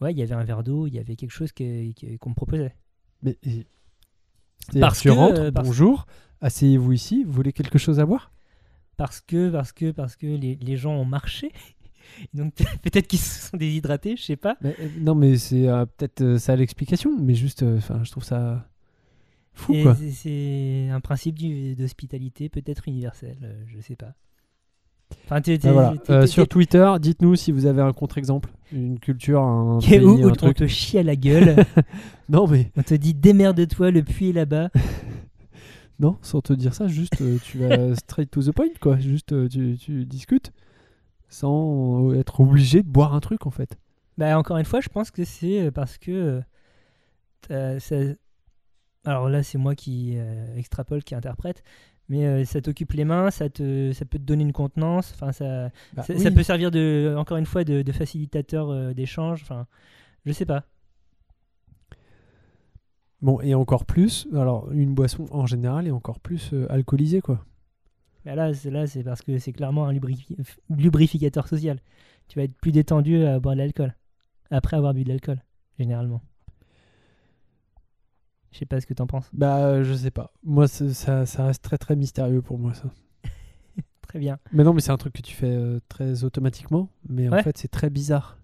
[0.00, 1.64] ouais, il y avait un verre d'eau, il y avait quelque chose qu'on
[2.30, 2.74] me proposait.
[3.22, 3.36] Mais
[4.80, 6.06] Parce tu que, rentres, euh, parce- bonjour,
[6.40, 8.32] asseyez-vous ici, vous voulez quelque chose à boire?
[8.96, 11.50] Parce que, parce que, parce que les, les gens ont marché.
[12.34, 14.56] Donc peut-être qu'ils se sont déshydratés, je sais pas.
[14.60, 18.24] Mais, euh, Non, mais c'est euh, peut-être euh, ça l'explication, mais juste, euh, je trouve
[18.24, 18.68] ça
[19.54, 19.74] fou,
[20.12, 21.36] c'est- un principe
[21.76, 24.14] d'hospitalité peut-être universel, euh, je sais pas.
[25.24, 25.94] Enfin, t'es- t'es- voilà.
[26.04, 30.00] t'es- Euh, t'es- sur Twitter, dites-nous si vous avez un contre-exemple, une culture, un pays,
[30.00, 30.56] où, où un on truc.
[30.56, 31.56] te chie à la gueule,
[32.28, 34.70] Non, mais on te dit démerde-toi, le puits est là-bas.
[36.00, 38.98] non, sans te dire ça, juste euh, tu vas straight to the point, quoi.
[38.98, 40.52] Juste euh, tu, tu discutes
[41.28, 43.76] sans euh, être obligé de boire un truc, en fait.
[44.18, 46.42] Bah, encore une fois, je pense que c'est parce que.
[47.50, 47.96] euh, ça-
[49.04, 51.62] Alors là, c'est moi qui euh, extrapole, qui interprète.
[52.12, 55.12] Mais euh, ça t'occupe les mains, ça, te, ça peut te donner une contenance.
[55.14, 56.20] Enfin, ça, Bah ça, oui.
[56.20, 59.40] ça peut servir de, encore une fois de, de facilitateur euh, d'échange.
[59.40, 59.66] Enfin,
[60.26, 60.64] je sais pas.
[63.22, 67.42] Bon, et encore plus, alors une boisson en général est encore plus euh, alcoolisée, quoi.
[68.26, 70.36] Mais là, c'est là, c'est parce que c'est clairement un lubrifi-
[70.68, 71.78] lubrificateur social.
[72.28, 73.94] Tu vas être plus détendu à boire de l'alcool
[74.50, 75.38] après avoir bu de l'alcool,
[75.78, 76.20] généralement.
[78.52, 79.28] Je sais pas ce que t'en penses.
[79.32, 80.32] Bah, euh, je sais pas.
[80.44, 82.84] Moi, ça, ça reste très très mystérieux pour moi, ça.
[84.02, 84.38] Très bien.
[84.52, 87.56] Mais non, mais c'est un truc que tu fais euh, très automatiquement, mais en fait,
[87.56, 88.36] c'est très bizarre.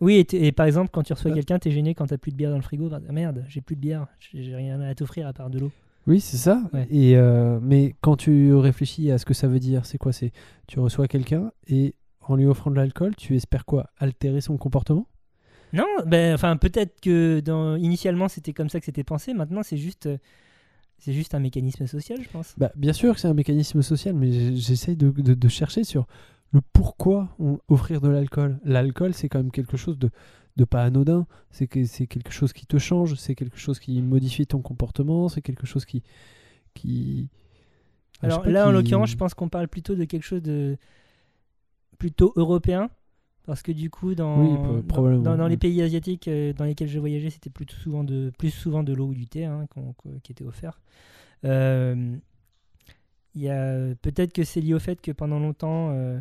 [0.00, 1.36] Oui, et, par exemple, quand tu reçois Ouais.
[1.36, 2.88] quelqu'un, t'es gêné quand t'as plus de bière dans le frigo.
[2.88, 5.72] Bah, merde, j'ai plus de bière, j'ai j'ai rien à t'offrir à part de l'eau.
[6.06, 6.62] Oui, c'est ça.
[6.72, 6.86] Ouais.
[6.90, 10.12] Et euh, mais quand tu réfléchis à ce que ça veut dire, c'est quoi?
[10.12, 10.32] C'est
[10.68, 13.90] tu reçois quelqu'un et en lui offrant de l'alcool, tu espères quoi?
[13.98, 15.06] Altérer son comportement?
[15.72, 19.32] Non, ben, enfin, peut-être que dans, initialement c'était comme ça que c'était pensé.
[19.34, 20.18] Maintenant, c'est juste, euh,
[20.98, 22.54] c'est juste un mécanisme social, je pense.
[22.58, 26.06] Bah, bien sûr que c'est un mécanisme social, mais j'essaye de, de- de chercher sur
[26.52, 28.58] le pourquoi on- offrir de l'alcool.
[28.64, 30.10] L'alcool, c'est quand même quelque chose de,
[30.56, 31.26] de pas anodin.
[31.50, 35.28] C'est que c'est quelque chose qui te change, c'est quelque chose qui modifie ton comportement,
[35.30, 36.02] c'est quelque chose qui.
[38.20, 40.76] Alors là, en l'occurrence, je pense qu'on parle plutôt de quelque chose de
[41.98, 42.90] plutôt européen.
[43.44, 46.52] Parce que du coup, dans, Oui, pro- dans- probablement, dans, dans les pays asiatiques euh,
[46.52, 49.44] dans lesquels je voyageais, c'était plutôt souvent de, plus souvent de l'eau ou du thé
[49.46, 49.66] hein,
[50.22, 50.80] qui était offert.
[51.44, 52.16] Euh,
[54.02, 56.18] peut-être que c'est lié au fait que pendant longtemps, euh,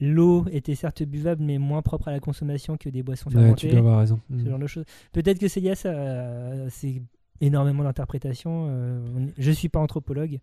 [0.00, 3.40] l'eau était certes buvable, mais moins propre à la consommation que des boissons Ouais, tu
[3.42, 4.20] fermentées dois avoir raison.
[4.30, 4.48] ce Mm.
[4.48, 4.84] genre de choses.
[5.12, 5.90] Peut-être que c'est lié à ça.
[5.90, 7.02] euh, C'est
[7.40, 8.66] énormément d'interprétations.
[8.70, 10.38] euh, je ne suis pas anthropologue.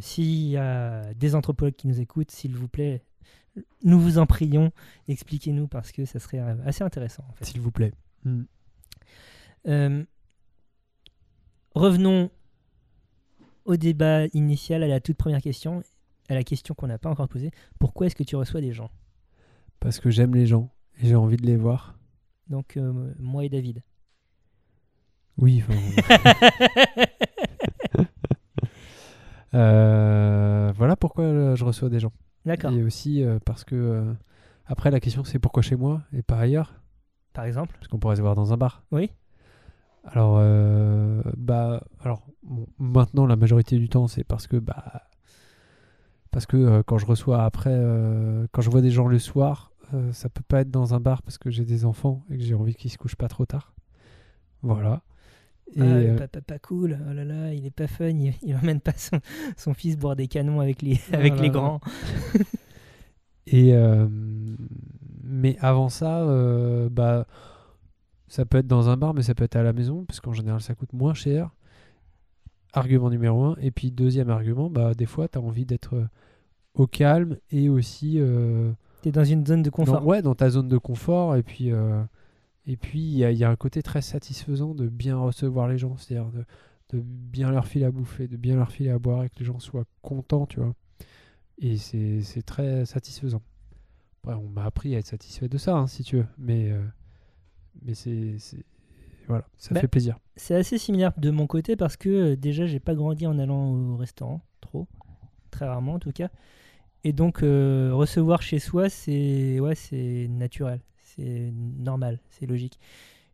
[0.00, 3.02] S'il y a des anthropologues qui nous écoutent, s'il vous plaît,
[3.82, 4.72] nous vous en prions,
[5.08, 7.24] expliquez-nous parce que ça serait euh, assez intéressant.
[7.28, 7.44] en fait.
[7.44, 7.92] S'il vous plaît.
[8.24, 8.42] Mm.
[9.66, 10.04] Euh,
[11.74, 12.30] revenons
[13.64, 15.82] au débat initial, à la toute première question,
[16.28, 17.50] à la question qu'on n'a pas encore posée.
[17.78, 18.90] Pourquoi est-ce que tu reçois des gens?
[19.80, 21.98] Parce que j'aime les gens et j'ai envie de les voir.
[22.48, 23.82] Donc, euh, moi et David.
[25.36, 25.78] Oui, enfin,
[29.54, 32.12] euh, voilà pourquoi je reçois des gens.
[32.48, 32.72] D'accord.
[32.72, 33.76] Et aussi euh, parce que.
[33.76, 34.12] euh,
[34.66, 36.74] après, la question c'est pourquoi chez moi et pas ailleurs?
[37.32, 37.74] Par exemple?
[37.78, 38.82] Parce qu'on pourrait se voir dans un bar.
[38.90, 39.10] Oui.
[40.04, 44.56] Alors, euh, bah, alors bon, maintenant, la majorité du temps, c'est parce que.
[44.56, 45.02] Bah,
[46.30, 47.72] parce que euh, quand je reçois après.
[47.72, 49.72] euh, quand je vois des gens le soir,
[50.12, 52.54] ça peut pas être dans un bar parce que j'ai des enfants et que j'ai
[52.54, 53.72] envie qu'ils se couchent pas trop tard.
[54.62, 55.00] Voilà.
[55.76, 58.32] Et, Ah, le euh, papa pas cool, oh là là, il est pas fun, il,
[58.42, 59.20] il emmène pas son,
[59.56, 61.52] son fils boire des canons avec les, avec là les là.
[61.54, 61.80] grands.
[63.46, 64.06] Et euh,
[65.22, 67.26] mais avant ça, euh, bah,
[68.28, 70.32] ça peut être dans un bar, mais ça peut être à la maison, parce qu'en
[70.34, 71.50] général, ça coûte moins cher.
[72.74, 73.56] Argument numéro un.
[73.60, 76.06] Et puis deuxième argument, bah, des fois, tu as envie d'être
[76.74, 78.70] au calme et aussi euh,
[79.02, 80.00] T'es dans une zone de confort.
[80.00, 81.36] dans, ouais, dans ta zone de confort.
[81.36, 81.70] Et puis,
[82.68, 85.68] et puis il y, a- il y a un côté très satisfaisant de bien recevoir
[85.68, 86.44] les gens, c'est-à-dire de,
[86.98, 89.46] de bien leur filer à bouffer, de bien leur filer à boire et que les
[89.46, 90.74] gens soient contents, tu vois.
[91.58, 93.42] Et c'est très satisfaisant.
[94.22, 96.26] Après, on m'a appris à être satisfait de ça, hein, si tu veux.
[96.38, 96.82] Mais, euh,
[97.82, 98.36] mais c'est.
[99.28, 100.18] Voilà, ça Bah, fait plaisir.
[100.36, 103.72] C'est assez similaire de mon côté parce que euh, déjà j'ai pas grandi en allant
[103.74, 104.88] au restaurant, trop,
[105.50, 106.30] très rarement en tout cas.
[107.04, 110.80] Et donc euh, recevoir chez soi c'est ouais c'est naturel,
[111.18, 112.78] c'est normal, c'est logique.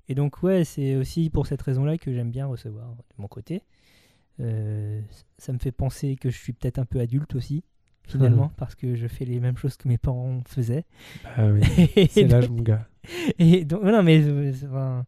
[0.09, 3.63] Et donc ouais c'est aussi pour cette raison-là que j'aime bien recevoir de mon côté.
[4.41, 5.01] Euh,
[5.39, 7.63] ça me fait penser que je suis peut-être un peu adulte aussi
[8.07, 10.85] finalement parce que je fais les mêmes choses que mes parents faisaient.
[11.23, 11.63] Bah oui,
[12.11, 12.89] c'est l'âge, mon gars.
[13.39, 14.23] et donc, non, mais
[14.67, 15.07] enfin,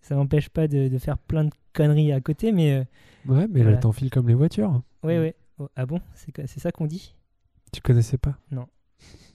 [0.00, 2.84] ça m'empêche pas de, de faire plein de conneries à côté, mais euh,
[3.26, 3.78] Ouais, mais là, Voilà.
[3.78, 4.82] t'enfiles comme les voitures.
[5.02, 5.20] ouais, Mm.
[5.22, 5.34] ouais.
[5.58, 7.14] Oh, ah bon, c'est ça qu'on dit?
[7.72, 8.36] Tu connaissais pas?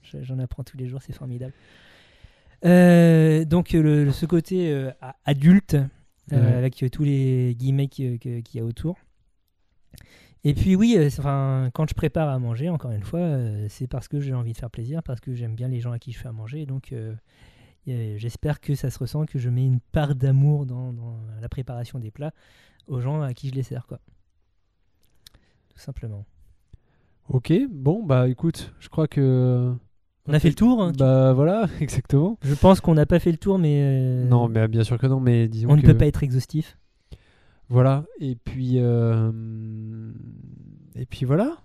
[0.03, 1.53] Je- J'en apprends tous les jours, c'est formidable.
[2.65, 4.91] Euh, donc le, ce côté euh,
[5.25, 5.87] adulte, euh,
[6.31, 6.53] Ouais.
[6.55, 8.19] avec tous les guillemets qu'il
[8.53, 8.97] y a autour.
[10.43, 13.27] Et puis oui, enfin, quand je prépare à manger, encore une fois,
[13.67, 15.99] c'est parce que j'ai envie de faire plaisir, parce que j'aime bien les gens à
[15.99, 16.65] qui je fais à manger.
[16.65, 16.93] Donc
[17.85, 21.99] j'espère que ça se ressent, que je mets une part d'amour dans, dans la préparation
[21.99, 22.31] des plats
[22.87, 23.85] aux gens à qui je les sers.
[23.87, 23.99] Quoi.
[25.73, 26.25] Tout simplement.
[27.27, 29.73] Ok, bon, bah écoute, je crois que.
[30.27, 32.37] On a fait le tour hein, Bah voilà, exactement.
[32.43, 35.07] Je pense qu'on n'a pas fait le tour, mais euh, Non, mais bien sûr que
[35.07, 36.77] non, mais disons on ne que- peut pas être exhaustif.
[37.69, 38.73] Voilà, et puis.
[38.77, 39.31] euh,
[40.95, 41.57] Et puis voilà.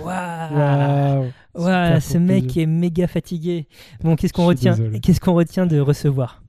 [0.00, 3.68] Waouh Waouh, super ce mec est méga fatigué.
[4.02, 5.00] Bon, qu'est-ce qu'on Je suis retient désolé.
[5.00, 6.42] Qu'est-ce qu'on retient de recevoir?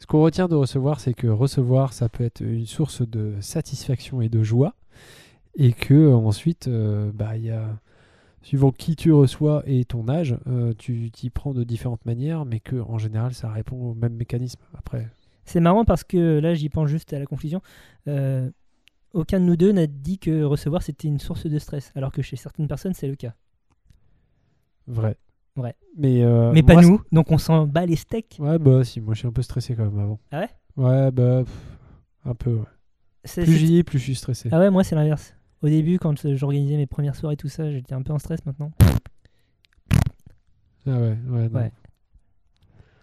[0.00, 4.20] Ce qu'on retient de recevoir, c'est que recevoir, ça peut être une source de satisfaction
[4.20, 4.74] et de joie,
[5.56, 7.68] et que euh, ensuite, euh, bah, il y a,
[8.42, 12.60] suivant qui tu reçois et ton âge, euh, tu t'y prends de différentes manières, mais
[12.60, 14.60] que en général, ça répond au même mécanisme.
[14.74, 15.08] Après,
[15.44, 17.60] C'est marrant parce que là, j'y pense juste à la conclusion.
[18.08, 18.50] Euh,
[19.12, 22.22] aucun de nous deux n'a dit que recevoir c'était une source de stress, alors que
[22.22, 23.34] chez certaines personnes c'est le cas.
[24.86, 25.16] vrai.
[25.98, 28.36] Mais, euh, Mais pas moi, nous, donc on s'en bat les steaks.
[28.40, 30.18] Ouais, bah si, moi je suis un peu stressé quand même avant.
[30.30, 30.48] Ah ouais?
[30.76, 31.78] Ouais, bah pff,
[32.24, 32.54] un peu.
[32.54, 33.44] ouais.
[33.44, 34.48] Plus j'y ai, plus je suis stressé.
[34.50, 35.34] Ah ouais, moi c'est l'inverse.
[35.62, 38.44] Au début, quand euh, j'organisais mes premières soirées, tout ça, j'étais un peu en stress
[38.46, 38.72] maintenant.
[40.86, 41.60] Ah ouais, ouais, non.
[41.60, 41.72] Ouais.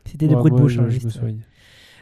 [0.05, 0.77] C'était des Ouais, bruits de bouche.
[0.77, 1.17] hein, je juste, me ouais.
[1.17, 1.39] soigne.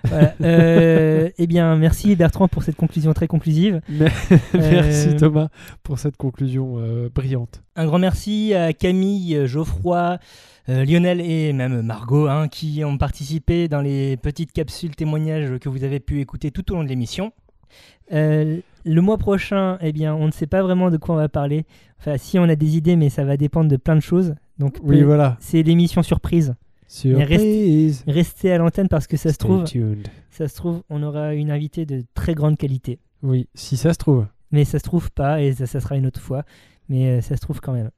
[0.06, 0.34] Voilà.
[0.42, 3.82] Euh, eh bien, merci Bertrand pour cette conclusion très conclusive.
[3.90, 4.08] Mais-
[4.54, 5.50] Merci Euh, Thomas
[5.84, 7.62] pour cette conclusion euh, brillante.
[7.76, 10.20] Un grand merci à Camille, euh, Geoffroy,
[10.70, 15.68] euh, Lionel et même Margot hein, qui ont participé dans les petites capsules témoignages que
[15.70, 17.34] vous avez pu écouter tout au long de l'émission.
[18.14, 21.30] Euh, le mois prochain, eh bien, on ne sait pas vraiment de quoi on va
[21.30, 21.66] parler.
[22.00, 24.36] Enfin, si on a des idées, mais ça va dépendre de plein de choses.
[24.60, 25.38] Donc, Oui, peut- voilà.
[25.40, 26.56] c'est l'émission surprise.
[26.88, 28.04] Surprise.
[28.08, 30.08] Restez à l'antenne parce que ça se trouve, tuned.
[30.30, 33.00] ça se trouve, on aura une invitée de très grande qualité.
[33.24, 34.26] Oui, si ça se trouve.
[34.52, 36.44] Mais ça se trouve pas et ça, ça sera une autre fois.
[36.88, 37.90] Mais euh, ça se trouve quand même.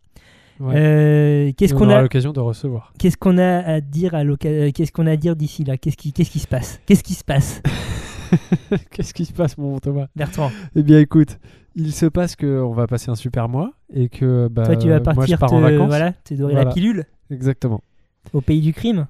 [0.59, 0.73] Ouais.
[0.75, 2.91] Euh, qu'est-ce qu'on a l'occasion de recevoir.
[2.97, 5.77] Qu'est-ce qu'on a à dire à euh, Qu'est-ce qu'on a à dire d'ici là?
[5.77, 6.81] Qu'est-ce qui, qu'est-ce qui se passe?
[6.85, 7.61] Qu'est-ce qui se passe?
[8.91, 10.07] Qu'est-ce qui se passe, mon Thomas?
[10.15, 11.39] Bertrand, Eh bien, écoute,
[11.75, 14.99] il se passe qu'on va passer un super mois et que bah, toi tu vas
[14.99, 15.87] moi, je partir pars te, en vacances.
[15.87, 17.81] voilà, te dorer la pilule Exactement.
[18.33, 19.07] au pays du crime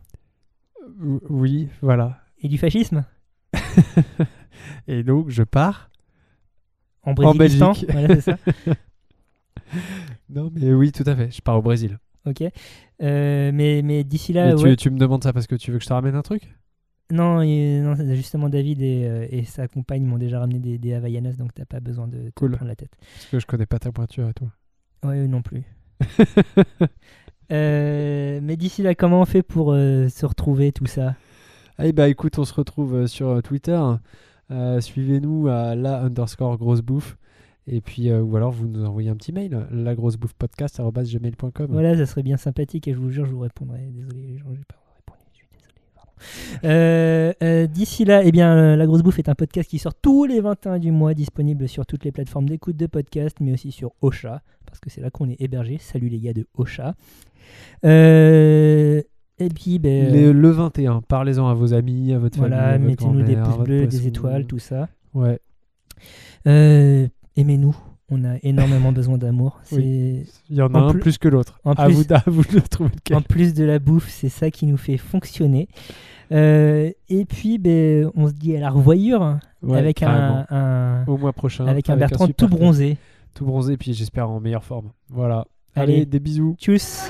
[1.01, 2.19] Ou- Oui, voilà.
[2.41, 3.05] et du fascisme
[4.87, 5.89] Et donc, je pars.
[7.03, 7.71] en Brésilistan.
[7.71, 7.91] Belgique.
[7.91, 8.37] Voilà, c'est ça.
[10.29, 11.31] Non, mais oui, tout à fait.
[11.31, 11.99] Je pars au Brésil.
[12.25, 12.41] Ok.
[13.01, 14.75] Euh, mais mais d'ici là, Mais tu, ouais.
[14.75, 16.55] tu me demandes ça parce que tu veux que je te ramène un truc?
[17.11, 20.93] Non, et- non, justement David et, euh, et sa compagne m'ont déjà ramené des, des
[20.93, 22.51] Havaianas, donc t'as pas besoin de te Cool.
[22.51, 22.91] prendre la tête.
[23.15, 24.49] Parce que je connais pas ta pointure à toi.
[25.03, 25.63] Ouais, non plus.
[27.51, 31.15] Euh, mais d'ici là, comment on fait pour euh, se retrouver tout ça?
[31.81, 33.81] Eh bah écoute, on se retrouve sur Twitter.
[34.51, 37.17] Euh, Suivez-nous à la underscore grosse bouffe.
[37.65, 40.79] Et puis, euh, ou alors vous nous envoyez un petit mail, la grosse bouffe podcast
[40.79, 41.67] gmail.com.
[41.71, 43.79] Voilà, ça serait bien sympathique et je vous jure, je vous répondrai.
[43.93, 45.19] Désolé, les gens, j'ai pas répondu.
[45.33, 45.73] Je suis désolé.
[45.95, 46.08] pardon.
[46.63, 49.93] Euh, euh, D'ici là, eh bien, euh, La Grosse Bouffe est un podcast qui sort
[49.95, 53.71] tous les 21 du mois, disponible sur toutes les plateformes d'écoute de podcast, mais aussi
[53.71, 55.77] sur Ocha, parce que c'est là qu'on est hébergé.
[55.79, 56.95] Salut les gars de Ocha.
[57.85, 59.01] Euh,
[59.39, 62.87] et puis, ben, Les- le 21, parlez-en à vos amis, à votre voilà, famille.
[62.89, 64.89] mettez-nous des pouces bleus, des étoiles, tout ça.
[65.13, 65.39] Ouais,
[66.45, 67.75] Aimez-nous.
[68.11, 69.59] On a énormément besoin d'amour.
[69.71, 71.59] Il y en a En un plus- plus que l'autre.
[71.63, 73.17] en À plus- vous, de- à vous de trouver lequel.
[73.17, 75.67] En plus de la bouffe, c'est ça qui nous fait fonctionner.
[76.31, 81.17] Euh, et puis, ben, on se dit à la revoyure Ouais, avec un, un- Au
[81.17, 81.65] mois prochain.
[81.67, 82.97] avec un Bertrand tout bronzé.
[83.35, 84.89] Tout bronzé, puis j'espère en meilleure forme.
[85.09, 85.45] Voilà.
[85.75, 85.93] Allez.
[85.93, 86.55] Allez des bisous.
[86.59, 87.09] Tchuss